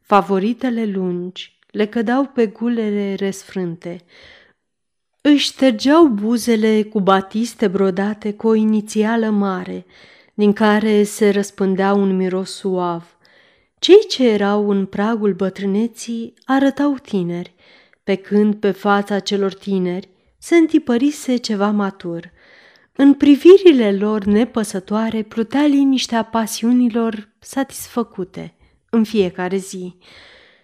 favoritele 0.00 0.84
lungi 0.84 1.58
le 1.70 1.86
cădeau 1.86 2.24
pe 2.24 2.46
gulele 2.46 3.14
resfrânte, 3.14 4.00
își 5.20 5.44
ștergeau 5.44 6.06
buzele 6.06 6.82
cu 6.82 7.00
batiste 7.00 7.68
brodate 7.68 8.32
cu 8.32 8.48
o 8.48 8.54
inițială 8.54 9.30
mare, 9.30 9.86
din 10.34 10.52
care 10.52 11.02
se 11.02 11.30
răspândea 11.30 11.92
un 11.92 12.16
miros 12.16 12.50
suav. 12.50 13.16
Cei 13.78 14.06
ce 14.08 14.28
erau 14.28 14.70
în 14.70 14.86
pragul 14.86 15.32
bătrâneții 15.32 16.34
arătau 16.44 16.94
tineri, 17.02 17.54
pe 18.04 18.14
când 18.14 18.54
pe 18.54 18.70
fața 18.70 19.18
celor 19.18 19.54
tineri 19.54 20.08
se 20.38 20.56
întipărise 20.56 21.36
ceva 21.36 21.70
matur. 21.70 22.30
În 22.96 23.14
privirile 23.14 23.92
lor 23.92 24.24
nepăsătoare 24.24 25.22
plutea 25.22 25.66
liniștea 25.66 26.22
pasiunilor 26.22 27.28
satisfăcute 27.38 28.54
în 28.90 29.04
fiecare 29.04 29.56
zi 29.56 29.96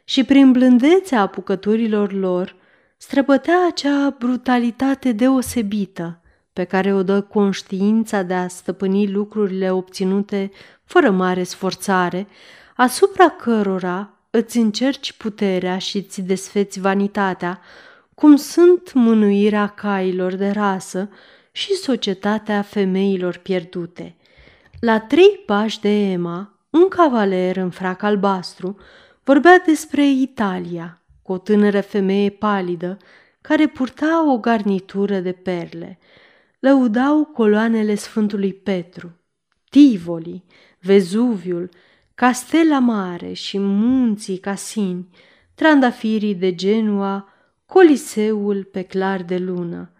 și 0.05 0.25
prin 0.25 0.53
blândețea 0.53 1.21
apucăturilor 1.21 2.13
lor 2.13 2.57
străbătea 2.97 3.67
acea 3.67 4.11
brutalitate 4.19 5.13
deosebită 5.13 6.21
pe 6.53 6.65
care 6.65 6.95
o 6.95 7.03
dă 7.03 7.21
conștiința 7.21 8.23
de 8.23 8.35
a 8.35 8.49
stăpâni 8.49 9.11
lucrurile 9.11 9.71
obținute 9.71 10.51
fără 10.85 11.11
mare 11.11 11.43
sforțare, 11.43 12.27
asupra 12.77 13.29
cărora 13.29 14.11
îți 14.31 14.59
încerci 14.59 15.13
puterea 15.13 15.79
și 15.79 15.97
îți 15.97 16.21
desfeți 16.21 16.81
vanitatea, 16.81 17.61
cum 18.15 18.37
sunt 18.37 18.93
mânuirea 18.93 19.67
cailor 19.67 20.35
de 20.35 20.51
rasă 20.51 21.09
și 21.53 21.75
societatea 21.75 22.63
femeilor 22.63 23.37
pierdute. 23.37 24.17
La 24.81 25.01
trei 25.01 25.43
pași 25.47 25.81
de 25.81 26.11
Emma, 26.11 26.59
un 26.71 26.89
cavaler 26.89 27.57
în 27.57 27.71
frac 27.71 28.03
albastru 28.03 28.77
vorbea 29.25 29.63
despre 29.67 30.07
Italia, 30.09 31.01
cu 31.27 31.33
o 31.33 31.39
tânără 31.39 31.81
femeie 31.81 32.31
palidă 32.31 32.97
care 33.41 33.67
purta 33.67 34.33
o 34.33 34.39
garnitură 34.39 35.19
de 35.21 35.33
perle. 35.33 35.99
Lăudau 36.59 37.25
coloanele 37.25 37.95
Sfântului 37.95 38.53
Petru, 38.55 39.21
Tivoli, 39.71 40.45
Vezuviul, 40.81 41.69
Castela 42.15 42.79
Mare 42.79 43.33
și 43.33 43.59
munții 43.59 44.39
Casini, 44.39 45.09
trandafirii 45.55 46.35
de 46.35 46.55
Genua, 46.55 47.29
Coliseul 47.67 48.65
pe 48.65 48.83
clar 48.83 49.23
de 49.23 49.39
lună. 49.39 49.93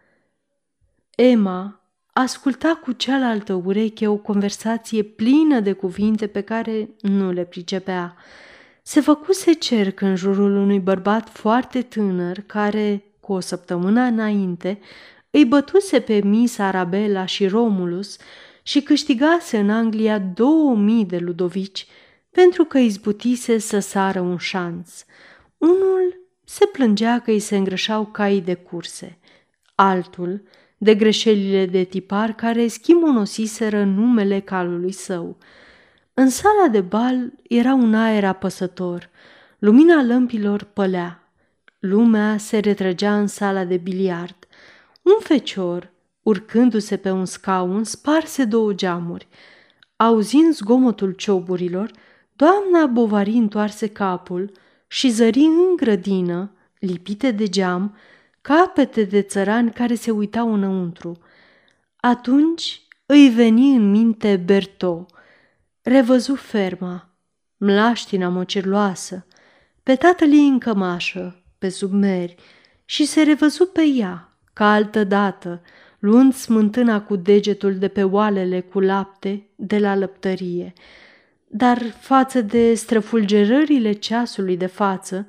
Emma 1.17 1.91
asculta 2.13 2.81
cu 2.83 2.93
cealaltă 2.93 3.53
ureche 3.53 4.09
o 4.09 4.17
conversație 4.17 5.03
plină 5.03 5.61
de 5.61 5.73
cuvinte 5.73 6.27
pe 6.27 6.41
care 6.41 6.89
nu 7.01 7.31
le 7.31 7.45
pricepea. 7.45 8.17
Se 8.89 9.01
făcuse 9.01 9.53
cerc 9.53 10.01
în 10.01 10.17
jurul 10.17 10.57
unui 10.57 10.79
bărbat 10.79 11.29
foarte 11.29 11.83
tânăr 11.83 12.43
care, 12.47 13.05
cu 13.21 13.33
o 13.33 13.41
săptămână 13.41 14.01
înainte, 14.01 14.79
îi 15.31 15.45
bătuse 15.45 16.01
pe 16.01 16.21
Miss 16.25 16.59
Arabella 16.59 17.25
și 17.25 17.47
Romulus 17.47 18.17
și 18.63 18.83
câștigase 18.83 19.59
în 19.59 19.71
Anglia 19.71 20.19
două 20.19 20.77
mii 20.77 21.05
de 21.05 21.19
ludovici 21.19 21.87
pentru 22.31 22.65
că 22.65 22.79
izbutise 22.79 23.59
să 23.59 23.79
sară 23.79 24.21
un 24.21 24.37
șanț. 24.37 25.05
Unul 25.59 26.21
se 26.45 26.67
plângea 26.67 27.21
că 27.21 27.31
îi 27.31 27.39
se 27.39 27.57
îngrășau 27.57 28.05
caii 28.05 28.41
de 28.41 28.55
curse, 28.55 29.19
altul 29.75 30.43
de 30.79 30.95
greșelile 30.95 31.67
de 31.67 31.83
tipar 31.83 32.35
care 32.35 32.67
schimonosiseră 32.67 33.85
numele 33.85 34.41
calului 34.41 34.93
său. 34.93 35.37
În 36.19 36.29
sala 36.31 36.69
de 36.69 36.81
bal 36.81 37.33
era 37.43 37.75
un 37.75 37.95
aer 37.95 38.25
apăsător, 38.25 39.11
lumina 39.59 40.03
lămpilor 40.03 40.63
pălea. 40.63 41.33
Lumea 41.79 42.37
se 42.37 42.59
retrăgea 42.59 43.19
în 43.19 43.27
sala 43.27 43.65
de 43.65 43.77
biliard. 43.77 44.37
Un 45.03 45.17
fecior, 45.21 45.93
urcându-se 46.23 46.97
pe 46.97 47.11
un 47.11 47.25
scaun, 47.25 47.85
sparse 47.85 48.45
două 48.45 48.73
geamuri. 48.73 49.29
Auzind 49.97 50.55
zgomotul 50.55 51.13
cioburilor, 51.13 51.91
doamna 52.33 52.87
Bovari 52.87 53.37
întoarse 53.37 53.87
capul 53.87 54.53
și 54.87 55.11
zări 55.11 55.41
în 55.41 55.77
grădină, 55.77 56.53
lipite 56.79 57.31
de 57.31 57.49
geam, 57.49 57.97
capete 58.41 59.05
de 59.05 59.23
țărani 59.23 59.71
care 59.71 59.95
se 59.95 60.11
uitau 60.11 60.53
înăuntru. 60.53 61.19
Atunci 61.97 62.83
îi 63.07 63.29
veni 63.29 63.77
în 63.77 63.91
minte 63.91 64.37
Berto, 64.37 65.07
revăzu 65.89 66.35
ferma, 66.35 67.15
mlaștina 67.57 68.29
mocerloasă, 68.29 69.27
pe 69.83 69.95
tatăl 69.95 70.33
ei 70.33 70.49
în 70.49 70.59
cămașă, 70.59 71.43
pe 71.59 71.69
submeri, 71.69 72.35
și 72.85 73.05
se 73.05 73.23
revăzu 73.23 73.67
pe 73.67 73.83
ea, 73.83 74.39
ca 74.53 74.73
altă 74.73 75.05
dată, 75.05 75.63
luând 75.99 76.35
smântâna 76.35 77.03
cu 77.03 77.17
degetul 77.17 77.79
de 77.79 77.89
pe 77.89 78.03
oalele 78.03 78.61
cu 78.61 78.81
lapte 78.81 79.47
de 79.57 79.79
la 79.79 79.97
lăptărie. 79.97 80.73
Dar 81.47 81.83
față 82.01 82.41
de 82.41 82.75
străfulgerările 82.75 83.93
ceasului 83.93 84.57
de 84.57 84.67
față, 84.67 85.27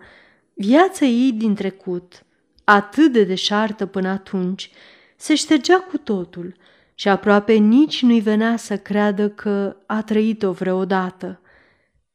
viața 0.54 1.06
ei 1.06 1.32
din 1.32 1.56
trecut, 1.56 2.26
atât 2.64 3.12
de 3.12 3.24
deșartă 3.24 3.86
până 3.86 4.08
atunci, 4.08 4.72
se 5.16 5.36
ștergea 5.36 5.80
cu 5.80 5.98
totul 5.98 6.56
și 7.00 7.08
aproape 7.08 7.54
nici 7.54 8.02
nu-i 8.02 8.20
venea 8.20 8.56
să 8.56 8.78
creadă 8.78 9.30
că 9.30 9.76
a 9.86 10.04
trăit-o 10.04 10.52
vreodată. 10.52 11.42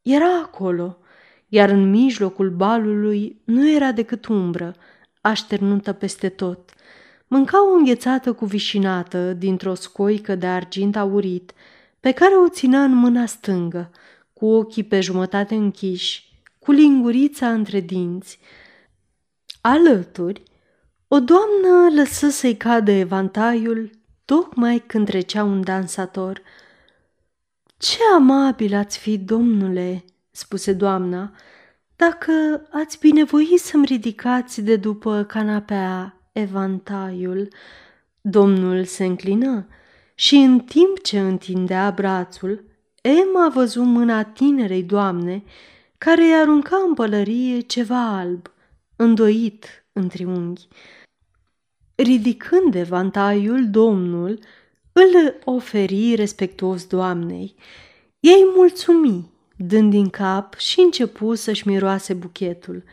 Era 0.03 0.39
acolo, 0.43 0.99
iar 1.49 1.69
în 1.69 1.91
mijlocul 1.91 2.51
balului 2.51 3.41
nu 3.45 3.71
era 3.71 3.93
decât 3.93 4.27
umbră, 4.27 4.75
așternută 5.21 5.93
peste 5.93 6.29
tot. 6.29 6.71
Mânca 7.27 7.71
o 7.71 7.75
înghețată 7.75 8.33
cu 8.33 8.45
vișinată 8.45 9.33
dintr-o 9.33 9.75
scoică 9.75 10.35
de 10.35 10.47
argint 10.47 10.97
aurit, 10.97 11.53
pe 12.01 12.13
care 12.13 12.35
o 12.35 12.49
ținea 12.49 12.83
în 12.83 12.95
mâna 12.95 13.27
stângă, 13.27 13.91
cu 14.33 14.47
ochii 14.47 14.85
pe 14.85 15.01
jumătate 15.01 15.55
închiși, 15.55 16.43
cu 16.59 16.73
lingurița 16.73 17.53
între 17.53 17.81
dinți. 17.81 18.39
Alături, 19.61 20.43
o 21.09 21.21
doamnă 21.21 21.95
lăsă 21.95 22.29
să-i 22.29 22.57
cadă 22.57 22.91
evantaiul 22.91 23.91
tocmai 24.25 24.83
când 24.87 25.07
trecea 25.07 25.45
un 25.45 25.63
dansator. 25.65 26.43
Ce 27.77 27.99
amabil 28.15 28.75
ați 28.75 28.99
fi, 28.99 29.19
domnule!" 29.19 30.05
spuse 30.31 30.73
doamna, 30.73 31.33
dacă 31.97 32.33
ați 32.71 32.99
binevoi 32.99 33.59
să-mi 33.59 33.85
ridicați 33.85 34.61
de 34.63 34.77
după 34.77 35.25
canapea 35.25 36.17
evantaiul. 36.33 37.49
Domnul 38.21 38.85
se 38.85 39.05
înclină 39.05 39.67
și 40.15 40.35
în 40.37 40.61
timp 40.61 41.03
ce 41.03 41.21
întindea 41.21 41.91
brațul, 41.91 42.65
Emma 43.03 43.49
văzut 43.49 43.85
mâna 43.85 44.23
tinerei 44.23 44.83
doamne 44.83 45.43
care 45.99 46.23
îi 46.23 46.35
arunca 46.35 46.77
în 46.87 46.95
pălărie 46.95 47.61
ceva 47.61 48.19
alb, 48.19 48.51
îndoit 48.97 49.85
în 49.93 50.09
triunghi. 50.09 50.69
Ridicând 52.03 52.75
evantaiul, 52.75 53.71
domnul 53.71 54.39
îl 54.93 55.35
oferi 55.45 56.15
respectuos 56.15 56.87
doamnei. 56.87 57.55
Ei 58.21 58.45
mulțumi, 58.57 59.31
dând 59.57 59.91
din 59.91 60.09
cap 60.09 60.55
și 60.55 60.81
începu 60.81 61.35
să-și 61.35 61.69
miroase 61.69 62.15
buchetul. 62.15 62.85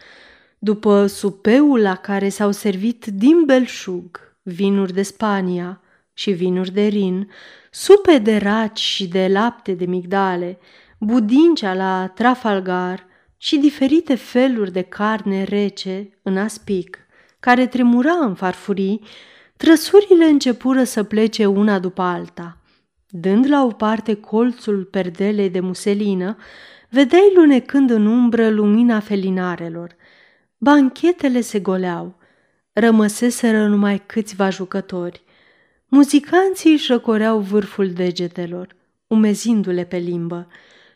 După 0.60 1.06
supeul 1.06 1.82
la 1.82 1.96
care 1.96 2.30
s-au 2.30 2.52
servit 2.52 3.06
din 3.06 3.44
belșug, 3.46 4.36
vinuri 4.44 4.94
de 4.94 5.02
Spania 5.02 5.82
și 6.14 6.32
vinuri 6.32 6.72
de 6.72 6.86
Rin, 6.86 7.30
supe 7.72 8.18
de 8.18 8.38
raci 8.38 8.80
și 8.80 9.08
de 9.08 9.28
lapte 9.28 9.74
de 9.74 9.86
migdale, 9.86 10.58
budincea 11.00 11.74
la 11.74 12.08
Trafalgar 12.08 13.06
și 13.38 13.58
diferite 13.58 14.16
feluri 14.16 14.72
de 14.72 14.82
carne 14.82 15.44
rece 15.44 16.20
în 16.22 16.38
aspic, 16.38 16.98
care 17.40 17.68
tremura 17.68 18.14
în 18.14 18.36
farfurii, 18.36 19.02
trăsurile 19.58 20.26
începură 20.26 20.84
să 20.84 21.04
plece 21.04 21.46
una 21.46 21.80
după 21.80 22.02
alta. 22.02 22.58
Dând 23.08 23.50
la 23.50 23.64
o 23.64 23.68
parte 23.68 24.14
colțul 24.14 24.84
perdelei 24.84 25.50
de 25.50 25.60
muselină, 25.60 26.38
vedeai 26.90 27.32
lunecând 27.36 27.90
în 27.90 28.06
umbră 28.06 28.50
lumina 28.50 29.00
felinarelor. 29.00 29.96
Banchetele 30.58 31.42
se 31.42 31.60
goleau. 31.60 32.18
Rămăseseră 32.74 33.68
numai 33.68 34.04
câțiva 34.06 34.50
jucători. 34.50 35.24
Muzicanții 35.88 36.72
își 36.72 36.92
răcoreau 36.92 37.40
vârful 37.40 37.92
degetelor, 37.92 38.76
umezindu-le 39.08 39.84
pe 39.84 39.98
limbă. 39.98 40.48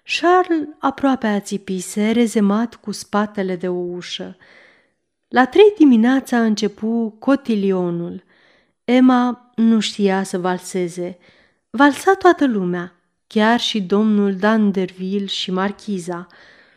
Charles 0.04 0.68
aproape 0.80 1.28
ațipise, 1.28 2.12
rezemat 2.12 2.76
cu 2.76 2.92
spatele 2.92 3.56
de 3.56 3.68
o 3.68 3.74
ușă. 3.74 4.38
La 5.34 5.46
trei 5.46 5.74
dimineața 5.78 6.38
a 6.38 6.44
început 6.44 7.20
cotilionul. 7.20 8.24
Emma 8.84 9.52
nu 9.56 9.80
știa 9.80 10.24
să 10.24 10.38
valseze. 10.38 11.18
Valsa 11.70 12.14
toată 12.14 12.48
lumea, 12.48 12.96
chiar 13.28 13.60
și 13.60 13.82
domnul 13.82 14.36
Danderville 14.36 15.26
și 15.26 15.52
marchiza. 15.52 16.28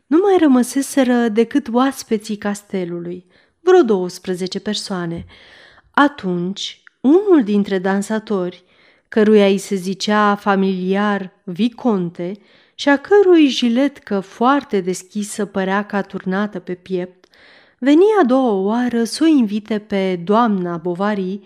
Nu 0.07 0.19
mai 0.23 0.37
rămăseseră 0.39 1.29
decât 1.29 1.69
oaspeții 1.73 2.37
castelului, 2.37 3.27
vreo 3.61 3.83
12 3.83 4.61
persoane. 4.61 5.25
Atunci, 5.91 6.83
unul 7.01 7.43
dintre 7.45 7.79
dansatori, 7.79 8.65
căruia 9.09 9.47
îi 9.47 9.59
se 9.59 9.75
zicea 9.75 10.35
familiar 10.35 11.33
Viconte 11.45 12.33
și 12.75 12.89
a 12.89 12.97
cărui 12.97 13.49
jiletcă 13.49 14.21
foarte 14.21 14.81
deschisă 14.81 15.45
părea 15.45 15.85
ca 15.85 16.03
turnată 16.03 16.59
pe 16.59 16.75
piept, 16.75 17.26
veni 17.79 18.05
a 18.21 18.25
doua 18.25 18.53
oară 18.53 19.05
să 19.05 19.25
o 19.25 19.27
invite 19.27 19.79
pe 19.79 20.17
doamna 20.17 20.77
Bovary, 20.77 21.41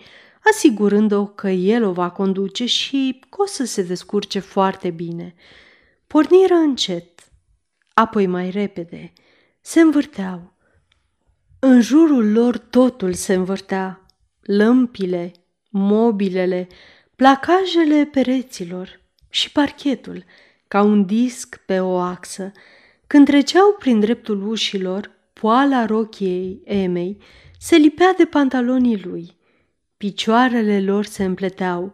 asigurând-o 0.51 1.25
că 1.25 1.49
el 1.49 1.83
o 1.83 1.91
va 1.91 2.09
conduce 2.09 2.65
și 2.65 3.21
că 3.29 3.41
o 3.41 3.45
să 3.45 3.65
se 3.65 3.83
descurce 3.83 4.39
foarte 4.39 4.89
bine. 4.89 5.35
Porniră 6.07 6.53
încet, 6.53 7.31
apoi 7.93 8.27
mai 8.27 8.49
repede, 8.49 9.13
se 9.61 9.79
învârteau. 9.79 10.53
În 11.59 11.81
jurul 11.81 12.31
lor 12.31 12.57
totul 12.57 13.13
se 13.13 13.33
învârtea, 13.33 14.05
lămpile, 14.41 15.31
mobilele, 15.69 16.67
placajele 17.15 18.05
pereților 18.05 19.01
și 19.29 19.51
parchetul, 19.51 20.23
ca 20.67 20.81
un 20.81 21.05
disc 21.05 21.63
pe 21.65 21.79
o 21.79 21.97
axă. 21.97 22.51
Când 23.07 23.25
treceau 23.25 23.75
prin 23.79 23.99
dreptul 23.99 24.47
ușilor, 24.47 25.11
poala 25.41 25.85
rochiei 25.85 26.61
Emei 26.63 27.17
se 27.59 27.75
lipea 27.75 28.13
de 28.17 28.25
pantalonii 28.25 29.01
lui. 29.03 29.37
picioarele 29.97 30.81
lor 30.81 31.05
se 31.05 31.23
împleteau. 31.23 31.93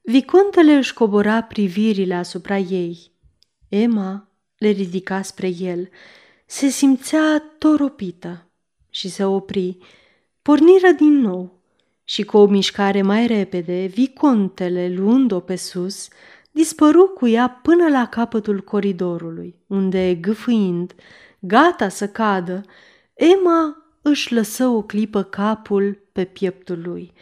Vicontele 0.00 0.72
își 0.72 0.94
cobora 0.94 1.42
privirile 1.42 2.14
asupra 2.14 2.58
ei. 2.58 3.10
Emma 3.68 4.28
le 4.58 4.68
ridica 4.68 5.22
spre 5.22 5.54
el. 5.58 5.88
Se 6.46 6.68
simțea 6.68 7.54
toropită 7.58 8.50
și 8.90 9.08
se 9.08 9.24
opri. 9.24 9.78
Porniră 10.42 10.90
din 10.96 11.18
nou 11.18 11.60
și 12.04 12.22
cu 12.22 12.36
o 12.36 12.46
mișcare 12.46 13.02
mai 13.02 13.26
repede, 13.26 13.86
vicontele, 13.86 14.88
luând-o 14.88 15.40
pe 15.40 15.56
sus, 15.56 16.08
dispăru 16.50 17.06
cu 17.06 17.26
ea 17.26 17.48
până 17.62 17.88
la 17.88 18.06
capătul 18.06 18.60
coridorului, 18.60 19.58
unde, 19.66 20.14
gâfâind, 20.14 20.94
gata 21.46 21.88
să 21.88 22.08
cadă, 22.08 22.62
Emma 23.14 23.76
își 24.02 24.32
lăsă 24.32 24.66
o 24.66 24.82
clipă 24.82 25.22
capul 25.22 26.02
pe 26.12 26.24
pieptul 26.24 26.82
lui. 26.84 27.12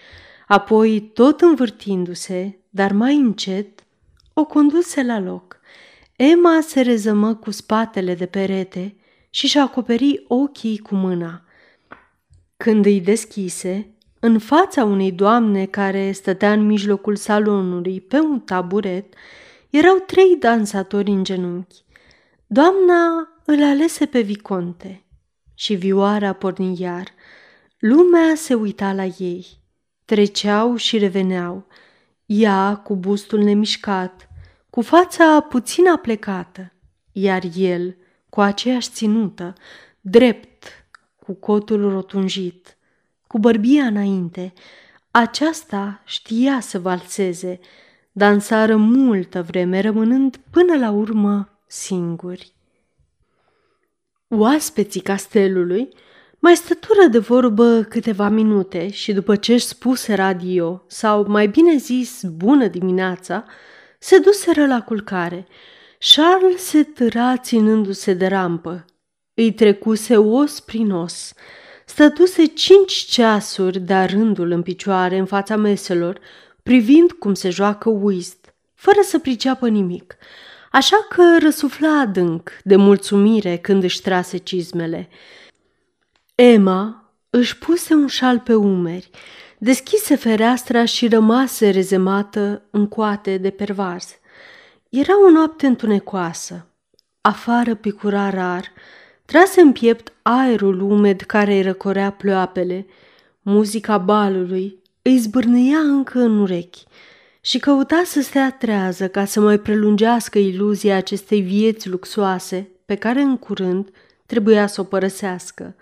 Apoi, 0.47 1.01
tot 1.01 1.41
învârtindu-se, 1.41 2.59
dar 2.71 2.93
mai 2.93 3.17
încet, 3.17 3.85
o 4.33 4.45
conduse 4.45 5.03
la 5.03 5.21
loc. 5.21 5.61
Emma 6.17 6.61
se 6.61 6.81
rezămă 6.81 7.35
cu 7.35 7.51
spatele 7.51 8.15
de 8.15 8.27
perete 8.27 8.97
și 9.31 9.47
și 9.47 9.59
acoperi 9.59 10.25
ochii 10.29 10.79
cu 10.79 10.95
mâna. 10.95 11.43
Când 12.57 12.85
îi 12.85 13.01
deschise, 13.01 13.95
în 14.21 14.39
fața 14.39 14.85
unei 14.85 15.13
doamne 15.13 15.67
care 15.67 16.13
stătea 16.13 16.53
în 16.53 16.67
mijlocul 16.67 17.17
salonului 17.17 18.01
pe 18.01 18.19
un 18.19 18.41
taburet, 18.41 19.15
erau 19.71 19.97
trei 19.97 20.37
dansatori 20.37 21.11
în 21.11 21.25
genunchi. 21.25 21.85
Doamna 22.47 23.32
îl 23.45 23.63
alese 23.63 24.07
pe 24.07 24.21
Viconte 24.21 25.03
și 25.55 25.75
vioara 25.75 26.33
porni 26.33 26.81
iar. 26.81 27.09
Lumea 27.79 28.35
se 28.35 28.55
uita 28.55 28.93
la 28.93 29.05
ei. 29.05 29.47
Treceau 30.05 30.77
și 30.77 30.99
reveneau. 30.99 31.67
Ea 32.27 32.77
cu 32.77 32.97
bustul 32.97 33.39
nemișcat, 33.39 34.29
cu 34.71 34.81
fața 34.81 35.41
puțin 35.41 35.89
aplecată, 35.89 36.73
iar 37.13 37.43
el 37.57 37.97
cu 38.29 38.41
aceeași 38.41 38.91
ținută, 38.91 39.55
drept, 40.01 40.65
cu 41.17 41.33
cotul 41.33 41.91
rotunjit, 41.91 42.77
cu 43.27 43.39
bărbia 43.39 43.85
înainte. 43.85 44.53
Aceasta 45.11 46.03
știa 46.05 46.61
să 46.61 46.79
valseze, 46.79 47.61
dansară 48.13 48.77
multă 48.77 49.43
vreme, 49.43 49.81
rămânând 49.81 50.41
până 50.51 50.77
la 50.77 50.91
urmă 50.91 51.59
singuri. 51.67 52.53
Oaspeții 54.35 55.01
castelului 55.01 55.89
mai 56.39 56.57
stătură 56.57 57.07
de 57.11 57.19
vorbă 57.19 57.83
câteva 57.89 58.29
minute 58.29 58.91
și 58.91 59.13
după 59.13 59.37
ce 59.37 59.53
își 59.53 59.65
spuse 59.65 60.15
radio, 60.15 60.85
sau 60.87 61.25
mai 61.29 61.47
bine 61.47 61.77
zis 61.77 62.23
bună 62.25 62.67
dimineața, 62.67 63.45
se 63.99 64.19
duseră 64.19 64.67
la 64.67 64.83
culcare. 64.83 65.47
Charles 66.15 66.63
se 66.63 66.83
târa 66.83 67.37
ținându-se 67.37 68.13
de 68.13 68.27
rampă. 68.27 68.85
Îi 69.35 69.53
trecuse 69.53 70.17
os 70.17 70.61
prin 70.61 70.91
os. 70.91 71.33
Stătuse 71.87 72.45
cinci 72.45 72.93
ceasuri 72.93 73.81
de 73.81 73.95
rândul 73.95 74.51
în 74.51 74.63
picioare 74.63 75.19
în 75.19 75.27
fața 75.27 75.57
meselor, 75.57 76.21
privind 76.63 77.13
cum 77.13 77.35
se 77.35 77.51
joacă 77.51 77.89
whist, 77.89 78.55
fără 78.75 79.01
să 79.03 79.19
priceapă 79.19 79.69
nimic. 79.69 80.17
Așa 80.73 81.07
că 81.09 81.39
răsufla 81.41 82.01
adânc 82.01 82.51
de 82.65 82.77
mulțumire 82.77 83.57
când 83.57 83.83
își 83.83 84.01
trase 84.01 84.37
cizmele. 84.37 85.09
Emma 86.35 87.13
își 87.31 87.59
puse 87.59 87.95
un 87.95 88.07
șal 88.07 88.39
pe 88.39 88.55
umeri, 88.55 89.11
deschise 89.59 90.17
fereastra 90.17 90.85
și 90.85 91.09
rămase 91.09 91.71
rezemată 91.71 92.63
în 92.71 92.89
coate 92.89 93.37
de 93.37 93.51
pervaz. 93.51 94.05
Era 94.89 95.25
o 95.27 95.31
noapte 95.31 95.67
întunecoasă. 95.67 96.67
Afară 97.21 97.75
picura 97.75 98.31
rar, 98.31 98.73
trase 99.25 99.61
în 99.61 99.73
piept 99.73 100.13
aerul 100.23 100.81
umed 100.81 101.21
care 101.21 101.55
îi 101.55 101.63
răcorea 101.63 102.11
ploapele. 102.11 102.87
Muzica 103.43 103.99
balului 103.99 104.83
îi 105.03 105.19
zbârnâia 105.19 105.79
încă 105.79 106.19
în 106.19 106.39
urechi 106.39 106.85
și 107.45 107.59
căuta 107.59 108.03
să 108.05 108.21
stea 108.21 108.51
trează 108.51 109.09
ca 109.09 109.25
să 109.25 109.41
mai 109.41 109.59
prelungească 109.59 110.39
iluzia 110.39 110.97
acestei 110.97 111.41
vieți 111.41 111.89
luxoase 111.89 112.69
pe 112.85 112.95
care 112.95 113.21
în 113.21 113.37
curând 113.37 113.89
trebuia 114.27 114.67
să 114.67 114.81
o 114.81 114.85
părăsească. 114.85 115.75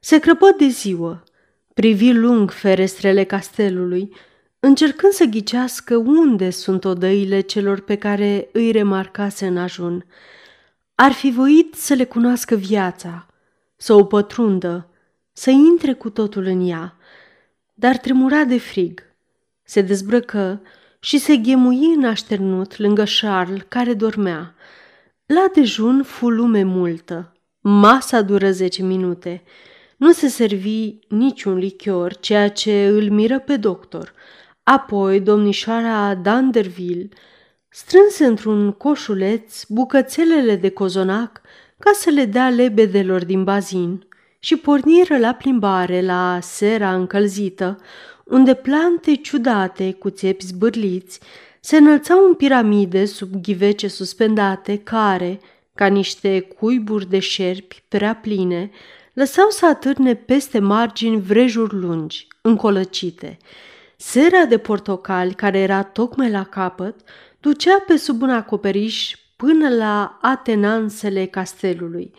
Se 0.00 0.18
crăpă 0.18 0.54
de 0.58 0.66
ziua, 0.66 1.22
privi 1.74 2.12
lung 2.12 2.50
ferestrele 2.50 3.24
castelului, 3.24 4.14
încercând 4.60 5.12
să 5.12 5.24
ghicească 5.24 5.96
unde 5.96 6.50
sunt 6.50 6.84
odăile 6.84 7.40
celor 7.40 7.80
pe 7.80 7.96
care 7.96 8.48
îi 8.52 8.70
remarcase 8.70 9.46
în 9.46 9.56
ajun. 9.56 10.06
Ar 10.94 11.12
fi 11.12 11.30
voit 11.30 11.74
să 11.74 11.94
le 11.94 12.04
cunoască 12.04 12.54
viața, 12.54 13.26
să 13.76 13.92
o 13.92 14.04
pătrundă, 14.04 14.88
să 15.32 15.50
intre 15.50 15.92
cu 15.92 16.10
totul 16.10 16.44
în 16.44 16.68
ea, 16.68 16.96
dar 17.74 17.96
tremura 17.96 18.44
de 18.44 18.58
frig. 18.58 19.02
Se 19.62 19.80
dezbrăcă 19.80 20.62
și 21.04 21.18
se 21.18 21.36
ghemui 21.36 21.94
în 21.96 22.04
așternut 22.04 22.78
lângă 22.78 23.04
Charles, 23.20 23.62
care 23.68 23.94
dormea. 23.94 24.54
La 25.26 25.46
dejun 25.54 26.02
fu 26.02 26.28
lume 26.28 26.62
multă. 26.62 27.32
Masa 27.60 28.20
dură 28.20 28.50
zece 28.50 28.82
minute. 28.82 29.42
Nu 29.96 30.12
se 30.12 30.28
servi 30.28 30.94
niciun 31.08 31.54
lichior, 31.54 32.16
ceea 32.16 32.50
ce 32.50 32.86
îl 32.86 33.10
miră 33.10 33.38
pe 33.38 33.56
doctor. 33.56 34.12
Apoi 34.62 35.20
domnișoara 35.20 36.14
Danderville 36.14 37.08
strânse 37.68 38.24
într-un 38.24 38.72
coșuleț 38.72 39.64
bucățelele 39.64 40.56
de 40.56 40.70
cozonac 40.70 41.40
ca 41.78 41.90
să 41.94 42.10
le 42.10 42.24
dea 42.24 42.48
lebedelor 42.48 43.24
din 43.24 43.44
bazin 43.44 44.06
și 44.38 44.56
porniră 44.56 45.18
la 45.18 45.32
plimbare 45.32 46.02
la 46.02 46.38
sera 46.40 46.94
încălzită, 46.94 47.78
unde 48.32 48.54
plante 48.54 49.14
ciudate 49.14 49.92
cu 49.92 50.10
țepi 50.10 50.46
zbârliți 50.46 51.20
se 51.60 51.76
înălțau 51.76 52.26
în 52.26 52.34
piramide 52.34 53.04
sub 53.04 53.42
ghivece 53.42 53.88
suspendate 53.88 54.78
care, 54.78 55.40
ca 55.74 55.86
niște 55.86 56.40
cuiburi 56.40 57.08
de 57.08 57.18
șerpi 57.18 57.82
prea 57.88 58.14
pline, 58.14 58.70
lăsau 59.12 59.48
să 59.50 59.66
atârne 59.66 60.14
peste 60.14 60.58
margini 60.58 61.20
vrejuri 61.20 61.74
lungi, 61.74 62.26
încolăcite. 62.40 63.38
Sera 63.96 64.44
de 64.44 64.58
portocali, 64.58 65.34
care 65.34 65.58
era 65.58 65.82
tocmai 65.82 66.30
la 66.30 66.44
capăt, 66.44 67.00
ducea 67.40 67.84
pe 67.86 67.96
sub 67.96 68.22
un 68.22 68.30
acoperiș 68.30 69.16
până 69.36 69.68
la 69.68 70.18
atenansele 70.22 71.26
castelului. 71.26 72.12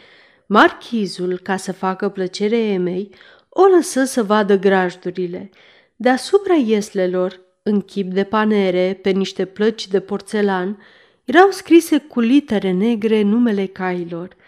Marchizul, 0.45 1.39
ca 1.43 1.58
să 1.58 1.71
facă 1.71 2.10
plăcere 2.10 2.58
Emei, 2.58 3.10
o 3.49 3.63
lăsă 3.65 4.04
să 4.04 4.23
vadă 4.23 4.58
grajdurile. 4.58 5.49
Deasupra 5.95 6.53
ieslelor, 6.53 7.41
în 7.63 7.82
chip 7.82 8.12
de 8.12 8.23
panere, 8.23 8.99
pe 9.01 9.10
niște 9.10 9.45
plăci 9.45 9.88
de 9.88 9.99
porțelan, 9.99 10.82
erau 11.23 11.51
scrise 11.51 11.97
cu 11.97 12.19
litere 12.19 12.71
negre 12.71 13.21
numele 13.21 13.65
cailor– 13.65 14.36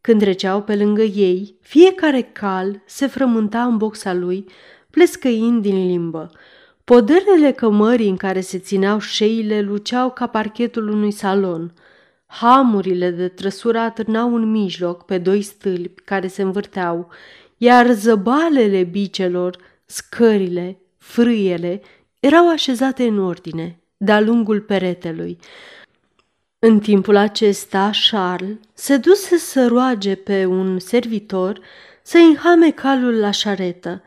când 0.00 0.20
treceau 0.20 0.62
pe 0.62 0.76
lângă 0.76 1.02
ei, 1.02 1.56
fiecare 1.60 2.22
cal 2.22 2.82
se 2.86 3.06
frământa 3.06 3.64
în 3.64 3.76
boxa 3.76 4.12
lui, 4.12 4.44
plescăind 4.90 5.62
din 5.62 5.86
limbă. 5.86 6.30
Poderele 6.84 7.52
cămării 7.52 8.08
în 8.08 8.16
care 8.16 8.40
se 8.40 8.58
țineau 8.58 8.98
șeile 8.98 9.60
luceau 9.60 10.10
ca 10.10 10.26
parchetul 10.26 10.88
unui 10.88 11.10
salon. 11.10 11.74
Hamurile 12.26 13.10
de 13.10 13.28
trăsură 13.28 13.78
atârnau 13.78 14.34
în 14.34 14.50
mijloc 14.50 15.04
pe 15.04 15.18
doi 15.18 15.42
stâlpi 15.42 16.02
care 16.02 16.26
se 16.26 16.42
învârteau, 16.42 17.08
iar 17.56 17.90
zăbalele 17.92 18.82
bicelor, 18.82 19.56
scările, 19.86 20.78
frâiele 21.00 21.80
erau 22.20 22.48
așezate 22.48 23.06
în 23.06 23.18
ordine, 23.18 23.80
de-a 23.96 24.20
lungul 24.20 24.60
peretelui. 24.60 25.38
În 26.58 26.78
timpul 26.78 27.16
acesta, 27.16 27.90
Charles 28.10 28.56
se 28.74 28.96
duse 28.96 29.36
să 29.36 29.66
roage 29.66 30.14
pe 30.14 30.44
un 30.44 30.78
servitor 30.78 31.60
să 32.02 32.18
înhame 32.18 32.70
calul 32.70 33.18
la 33.18 33.30
șaretă. 33.30 34.02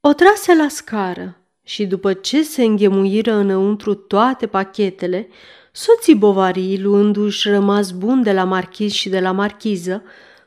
O 0.00 0.12
trase 0.12 0.54
la 0.54 0.68
scară 0.68 1.36
și 1.62 1.86
după 1.86 2.12
ce 2.12 2.42
se 2.42 2.62
înghemuiră 2.64 3.32
înăuntru 3.32 3.94
toate 3.94 4.46
pachetele, 4.46 5.28
soții 5.72 6.14
bovarii, 6.14 6.80
luându-și 6.80 7.48
rămas 7.48 7.90
bun 7.90 8.22
de 8.22 8.32
la 8.32 8.44
marchiz 8.44 8.92
și 8.92 9.08
de 9.08 9.20
la 9.20 9.32
marchiză, 9.32 10.02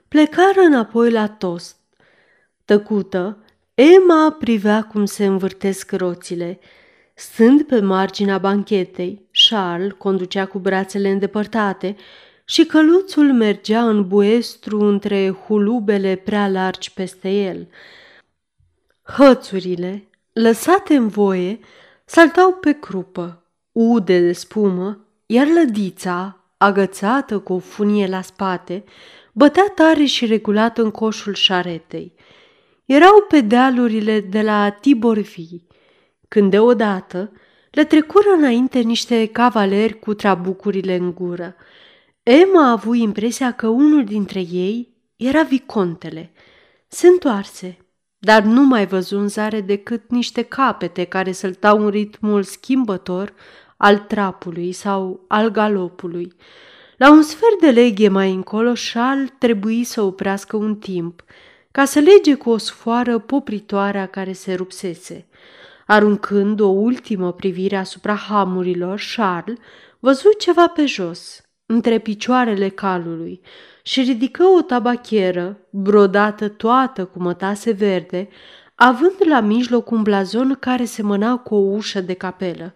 plecară 0.07 0.60
înapoi 0.60 1.12
la 1.12 1.27
tost. 1.27 1.75
Tăcută, 2.65 3.38
Emma 3.96 4.36
privea 4.39 4.84
cum 4.84 5.06
se 5.06 5.26
învârtesc 5.26 5.91
roțile– 5.91 6.60
Stând 7.22 7.62
pe 7.63 7.80
marginea 7.80 8.38
banchetei, 8.38 9.22
Charles 9.32 9.91
conducea 9.98 10.46
cu 10.46 10.60
brațele 10.60 11.10
îndepărtate 11.10 11.96
și 12.46 12.65
căluțul 12.65 13.34
mergea 13.34 13.88
în 13.88 14.08
buestru 14.08 14.80
între 14.80 15.30
hulubele 15.46 16.15
prea 16.15 16.48
largi 16.48 16.94
peste 16.94 17.30
el. 17.30 17.67
Hățurile, 19.04 20.08
lăsate 20.34 20.96
în 20.96 21.08
voie, 21.08 21.60
saltau 22.06 22.54
pe 22.54 22.72
crupă, 22.72 23.44
ude 23.72 24.20
de 24.20 24.34
spumă, 24.34 25.06
iar 25.26 25.48
lădița, 25.48 26.38
agățată 26.58 27.39
cu 27.39 27.54
o 27.54 27.60
funie 27.60 28.08
la 28.08 28.22
spate, 28.22 28.84
bătea 29.32 29.72
tare 29.76 30.04
și 30.04 30.26
regulat 30.26 30.78
în 30.78 30.91
coșul 30.91 31.34
șaretei. 31.34 32.13
Erau 32.91 33.25
pe 33.27 33.41
dealurile 33.41 34.19
de 34.19 34.41
la 34.41 34.69
Tiborvi, 34.69 35.47
când 36.27 36.49
deodată 36.49 37.32
le 37.71 37.84
trecură 37.84 38.30
înainte 38.38 38.80
niște 38.80 39.25
cavaleri 39.25 39.99
cu 39.99 40.13
trabucurile 40.13 40.95
în 40.95 41.13
gură. 41.13 41.56
Emma 42.23 42.67
a 42.67 42.71
avut 42.71 42.95
impresia 42.95 43.51
că 43.51 43.67
unul 43.67 44.04
dintre 44.04 44.39
ei 44.39 44.93
era 45.15 45.43
vicontele. 45.43 46.32
Se 46.88 47.08
întoarse, 47.08 47.77
dar 48.17 48.43
nu 48.43 48.62
mai 48.63 48.86
văzu 48.86 49.17
în 49.17 49.27
zare 49.27 49.62
decât 49.62 50.10
niște 50.10 50.41
capete 50.41 51.04
care 51.04 51.32
săltau 51.32 51.84
în 51.84 51.89
ritmul 51.89 52.43
schimbător 52.43 53.34
al 53.77 53.97
trapului 53.97 54.71
sau 54.71 55.25
al 55.27 55.49
galopului. 55.49 56.34
La 56.97 57.12
un 57.12 57.21
sfert 57.21 57.60
de 57.60 57.69
leghe 57.69 58.08
mai 58.08 58.34
încolo, 58.34 58.73
șal 58.73 59.27
trebuie 59.27 59.84
să 59.84 60.01
oprească 60.01 60.56
un 60.56 60.75
timp, 60.75 61.23
ca 61.71 61.86
să 61.86 61.99
lege 61.99 62.36
cu 62.36 62.49
o 62.49 62.57
sfoară 62.57 63.19
popritoarea 63.19 64.05
care 64.05 64.34
se 64.34 64.53
rupsese. 64.53 65.27
Aruncând 65.86 66.60
o 66.60 66.67
ultimă 66.67 67.34
privire 67.34 67.77
asupra 67.77 68.15
hamurilor, 68.15 69.01
Charles 69.15 69.57
văzut 69.99 70.39
ceva 70.39 70.67
pe 70.67 70.86
jos, 70.86 71.41
între 71.65 71.99
picioarele 71.99 72.69
calului, 72.69 73.41
și 73.84 74.01
ridică 74.01 74.43
o 74.43 74.62
tabachieră, 74.62 75.57
brodată 75.69 76.47
toată 76.47 77.05
cu 77.05 77.19
mătase 77.19 77.71
verde, 77.71 78.29
având 78.75 79.15
la 79.27 79.39
mijloc 79.39 79.91
un 79.91 80.01
blazon 80.01 80.57
care 80.60 80.86
semăna 80.86 81.38
cu 81.38 81.55
o 81.55 81.57
ușă 81.57 82.01
de 82.01 82.13
capelă. 82.13 82.73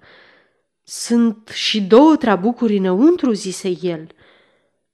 Sunt 0.83 1.49
și 1.53 1.81
două 1.81 2.15
trabucuri 2.15 2.77
înăuntru, 2.77 3.31
zise 3.31 3.73
el. 3.81 4.07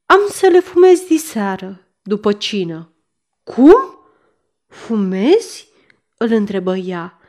Am 0.05 0.19
să 0.29 0.47
le 0.47 0.59
fumez 0.59 0.99
diseară, 0.99 1.87
după 2.01 2.31
cină. 2.31 2.90
Cum? 3.43 3.99
Fumezi? 4.67 5.69
îl 6.17 6.31
întrebă 6.31 6.75
ea. 6.75 7.19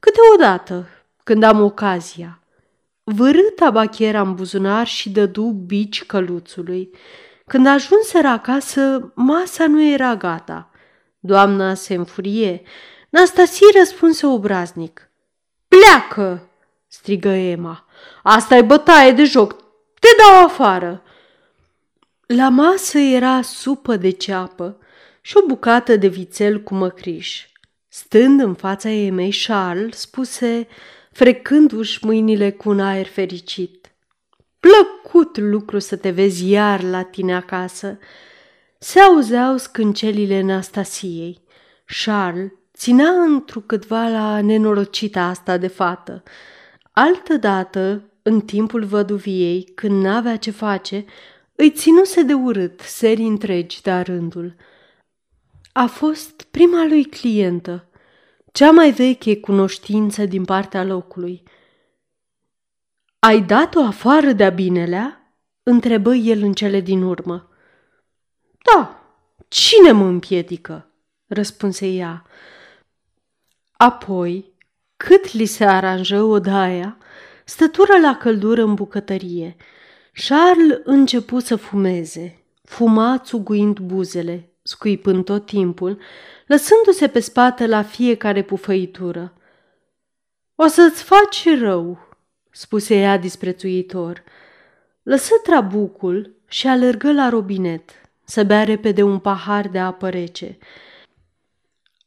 Câteodată, 0.00 0.88
când 1.24 1.42
am 1.42 1.62
ocazia. 1.62 2.42
Vârâ 3.04 3.40
tabachiera 3.56 4.20
în 4.20 4.34
buzunar 4.34 4.86
și 4.86 5.10
dădu 5.10 5.42
bici 5.42 6.04
căluțului. 6.04 6.90
Când 7.46 7.66
ajunseră 7.66 8.28
acasă, 8.28 9.12
masa 9.14 9.66
nu 9.66 9.82
era 9.82 10.16
gata. 10.16 10.70
Doamna 11.18 11.74
se 11.74 11.94
înfurie. 11.94 12.62
Nastasie 13.08 13.66
răspunse 13.78 14.26
obraznic. 14.26 15.10
Pleacă! 15.68 16.48
strigă 16.86 17.28
Emma. 17.28 17.84
Asta 18.22 18.56
e 18.56 18.62
bătaie 18.62 19.12
de 19.12 19.24
joc. 19.24 19.52
Te 20.00 20.08
dau 20.18 20.44
afară! 20.44 21.02
La 22.26 22.48
masă 22.48 22.98
era 22.98 23.42
supă 23.42 23.96
de 23.96 24.10
ceapă 24.10 24.78
și 25.28 25.36
o 25.36 25.46
bucată 25.46 25.96
de 25.96 26.06
vițel 26.06 26.62
cu 26.62 26.74
măcriș. 26.74 27.46
Stând 27.88 28.40
în 28.40 28.54
fața 28.54 28.90
Emei, 28.90 29.34
Charles 29.46 29.98
spuse, 29.98 30.66
frecându-și 31.12 32.04
mâinile 32.04 32.50
cu 32.50 32.68
un 32.68 32.80
aer 32.80 33.06
fericit. 33.06 33.92
Plăcut 34.60 35.38
lucru 35.38 35.78
să 35.78 35.96
te 35.96 36.10
vezi 36.10 36.50
iar 36.50 36.82
la 36.82 37.02
tine 37.02 37.34
acasă. 37.34 37.98
Se 38.78 39.00
auzeau 39.00 39.56
scâncelile 39.56 40.34
Anastasiei. 40.34 41.40
Charles 42.04 42.50
ținea 42.74 43.10
întrucâtva 43.10 44.08
la 44.08 44.40
nenorocita 44.40 45.22
asta 45.22 45.56
de 45.56 45.68
fată. 45.68 46.22
Altădată, 46.92 48.10
în 48.22 48.40
timpul 48.40 48.84
văduviei, 48.84 49.72
când 49.74 50.02
n-avea 50.02 50.36
ce 50.36 50.50
face, 50.50 51.04
îi 51.54 51.70
ținuse 51.70 52.22
de 52.22 52.32
urât 52.32 52.80
serii 52.80 53.26
întregi 53.26 53.82
de 53.82 53.92
rândul. 53.92 54.54
A 55.78 55.86
fost 55.86 56.42
prima 56.42 56.86
lui 56.86 57.04
clientă, 57.04 57.88
cea 58.52 58.70
mai 58.70 58.90
veche 58.90 59.40
cunoștință 59.40 60.24
din 60.24 60.44
partea 60.44 60.84
locului. 60.84 61.42
Ai 63.18 63.42
dat-o 63.42 63.82
afară 63.82 64.32
de-a 64.32 64.50
binelea?" 64.50 65.32
întrebă 65.62 66.14
el 66.14 66.42
în 66.42 66.52
cele 66.52 66.80
din 66.80 67.02
urmă. 67.02 67.48
Da, 68.64 69.02
cine 69.48 69.92
mă 69.92 70.04
împiedică?" 70.04 70.90
răspunse 71.26 71.86
ea. 71.86 72.26
Apoi, 73.72 74.52
cât 74.96 75.32
li 75.32 75.44
se 75.44 75.64
aranjă 75.64 76.22
odaia, 76.22 76.98
stătură 77.44 77.98
la 78.00 78.16
căldură 78.16 78.62
în 78.62 78.74
bucătărie. 78.74 79.56
Charles 80.12 80.78
începu 80.84 81.38
să 81.38 81.56
fumeze, 81.56 82.44
fuma 82.64 83.18
țuguind 83.18 83.78
buzele, 83.78 84.52
scuipând 84.68 85.24
tot 85.24 85.46
timpul, 85.46 85.98
lăsându-se 86.46 87.08
pe 87.08 87.20
spate 87.20 87.66
la 87.66 87.82
fiecare 87.82 88.42
pufăitură. 88.42 89.32
O 90.54 90.66
să-ți 90.66 91.02
faci 91.02 91.58
rău, 91.58 91.98
spuse 92.50 92.94
ea 92.94 93.18
disprețuitor. 93.18 94.22
Lăsă 95.02 95.34
trabucul 95.42 96.34
și 96.48 96.66
alergă 96.66 97.12
la 97.12 97.28
robinet 97.28 97.90
să 98.24 98.44
bea 98.44 98.64
repede 98.64 99.02
un 99.02 99.18
pahar 99.18 99.68
de 99.68 99.78
apă 99.78 100.08
rece. 100.08 100.58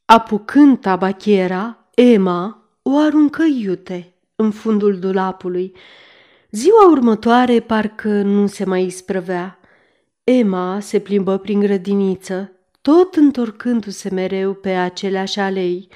Apucând 0.04 0.80
tabachiera, 0.80 1.88
Emma 1.94 2.68
o 2.82 2.96
aruncă 2.96 3.42
iute 3.42 4.14
în 4.34 4.50
fundul 4.50 4.98
dulapului. 4.98 5.76
Ziua 6.50 6.90
următoare 6.90 7.60
parcă 7.60 8.08
nu 8.08 8.46
se 8.46 8.64
mai 8.64 8.84
isprăvea. 8.84 9.58
Emma 10.24 10.80
se 10.80 10.98
plimbă 10.98 11.38
prin 11.38 11.60
grădiniță, 11.60 12.51
tot 12.82 13.14
întorcându-se 13.14 14.10
mereu 14.10 14.54
pe 14.54 14.70
aceleași 14.70 15.40
alei, 15.40 15.88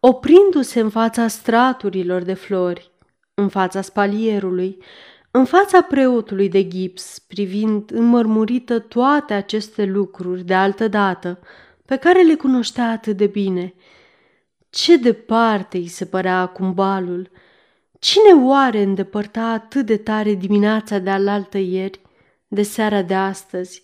oprindu-se 0.00 0.80
în 0.80 0.90
fața 0.90 1.28
straturilor 1.28 2.22
de 2.22 2.34
flori, 2.34 2.90
în 3.34 3.48
fața 3.48 3.80
spalierului, 3.80 4.82
în 5.30 5.44
fața 5.44 5.82
preotului 5.82 6.48
de 6.48 6.68
gips, 6.68 7.18
privind 7.18 7.90
înmărmurită 7.90 8.78
toate 8.78 9.34
aceste 9.34 9.84
lucruri 9.84 10.44
de 10.44 10.54
altă 10.54 10.88
dată, 10.88 11.38
pe 11.84 11.96
care 11.96 12.22
le 12.22 12.34
cunoștea 12.34 12.90
atât 12.90 13.16
de 13.16 13.26
bine. 13.26 13.74
Ce 14.70 14.96
departe 14.96 15.76
îi 15.76 15.86
se 15.86 16.04
părea 16.04 16.40
acum 16.40 16.74
balul! 16.74 17.30
Cine 17.98 18.32
oare 18.44 18.82
îndepărta 18.82 19.42
atât 19.42 19.86
de 19.86 19.96
tare 19.96 20.34
dimineața 20.34 20.98
de 20.98 21.10
alaltă 21.10 21.58
ieri, 21.58 22.00
de 22.48 22.62
seara 22.62 23.02
de 23.02 23.14
astăzi? 23.14 23.82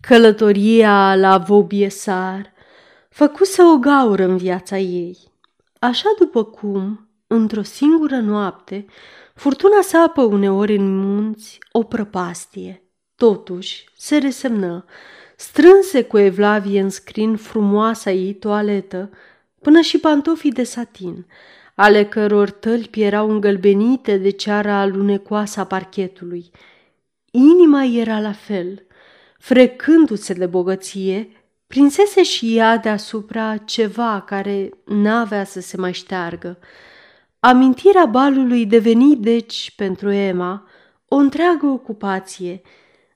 Călătoria 0.00 1.16
la 1.16 1.38
Vobiesar 1.38 2.52
făcuse 3.08 3.62
o 3.62 3.78
gaură 3.78 4.24
în 4.24 4.36
viața 4.36 4.78
ei. 4.78 5.18
Așa 5.78 6.08
după 6.18 6.44
cum, 6.44 7.08
într-o 7.26 7.62
singură 7.62 8.16
noapte, 8.16 8.86
furtuna 9.34 9.80
sapă 9.82 10.22
uneori 10.22 10.76
în 10.76 10.98
munți 10.98 11.58
o 11.72 11.82
prăpastie. 11.82 12.82
Totuși, 13.16 13.84
se 13.96 14.16
resemnă, 14.16 14.84
strânse 15.36 16.02
cu 16.02 16.18
evlavie 16.18 16.80
în 16.80 16.90
scrin 16.90 17.36
frumoasa 17.36 18.10
ei 18.10 18.34
toaletă, 18.34 19.10
până 19.62 19.80
și 19.80 19.98
pantofii 19.98 20.52
de 20.52 20.62
satin, 20.64 21.26
ale 21.74 22.04
căror 22.04 22.50
tălpi 22.50 23.02
erau 23.02 23.30
îngălbenite 23.30 24.16
de 24.16 24.30
ceara 24.30 24.80
alunecoasă 24.80 25.60
a 25.60 25.64
parchetului. 25.64 26.50
Inima 27.30 27.84
era 27.84 28.20
la 28.20 28.32
fel– 28.32 28.82
frecându-se 29.40 30.32
de 30.32 30.46
bogăție, 30.46 31.28
prinsese 31.66 32.22
și 32.22 32.56
ea 32.56 32.76
deasupra 32.76 33.56
ceva 33.56 34.20
care 34.20 34.70
n-avea 34.84 35.44
să 35.44 35.60
se 35.60 35.76
mai 35.76 35.92
șteargă. 35.92 36.58
Amintirea 37.38 38.06
balului 38.06 38.66
deveni, 38.66 39.16
deci, 39.16 39.72
pentru 39.76 40.10
Emma, 40.10 40.68
o 41.08 41.16
întreagă 41.16 41.66
ocupație. 41.66 42.60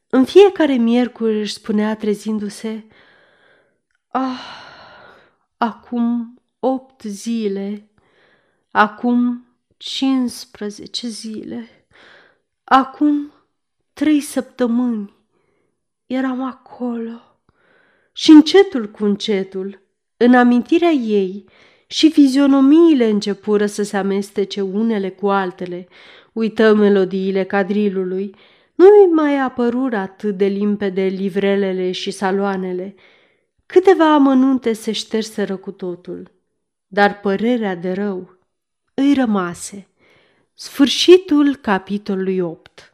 În 0.08 0.24
fiecare 0.24 0.72
miercuri 0.72 1.40
își 1.40 1.52
spunea 1.52 1.96
trezindu-se, 1.96 2.86
Ah, 4.08 4.40
acum 5.56 6.38
opt 6.58 7.02
zile, 7.02 7.90
acum 8.70 9.46
cincisprezece 9.76 11.08
zile, 11.08 11.86
acum 12.64 13.32
trei 13.92 14.20
săptămâni 14.20 15.13
eram 16.06 16.42
acolo. 16.42 17.20
Și 18.12 18.30
încetul 18.30 18.90
cu 18.90 19.04
încetul, 19.04 19.82
în 20.16 20.34
amintirea 20.34 20.90
ei, 20.90 21.44
și 21.86 22.10
fizionomiile 22.10 23.08
începură 23.08 23.66
să 23.66 23.82
se 23.82 23.96
amestece 23.96 24.60
unele 24.60 25.10
cu 25.10 25.28
altele, 25.28 25.88
uită 26.32 26.74
melodiile 26.74 27.44
cadrilului, 27.44 28.34
nu-i 28.74 29.06
mai 29.14 29.38
apărură 29.38 29.96
atât 29.96 30.36
de 30.36 30.46
limpede 30.46 31.02
livrelele 31.02 31.92
și 31.92 32.10
saloanele. 32.10 32.94
Câteva 33.66 34.14
amănunte 34.14 34.72
se 34.72 34.92
șterseră 34.92 35.56
cu 35.56 35.70
totul. 35.70 36.32
dar 36.86 37.20
părerea 37.20 37.74
de 37.74 37.92
rău 37.92 38.38
îi 38.94 39.14
rămase. 39.14 39.88
Sfârșitul 40.54 41.56
capitolului 41.56 42.40
8 42.40 42.93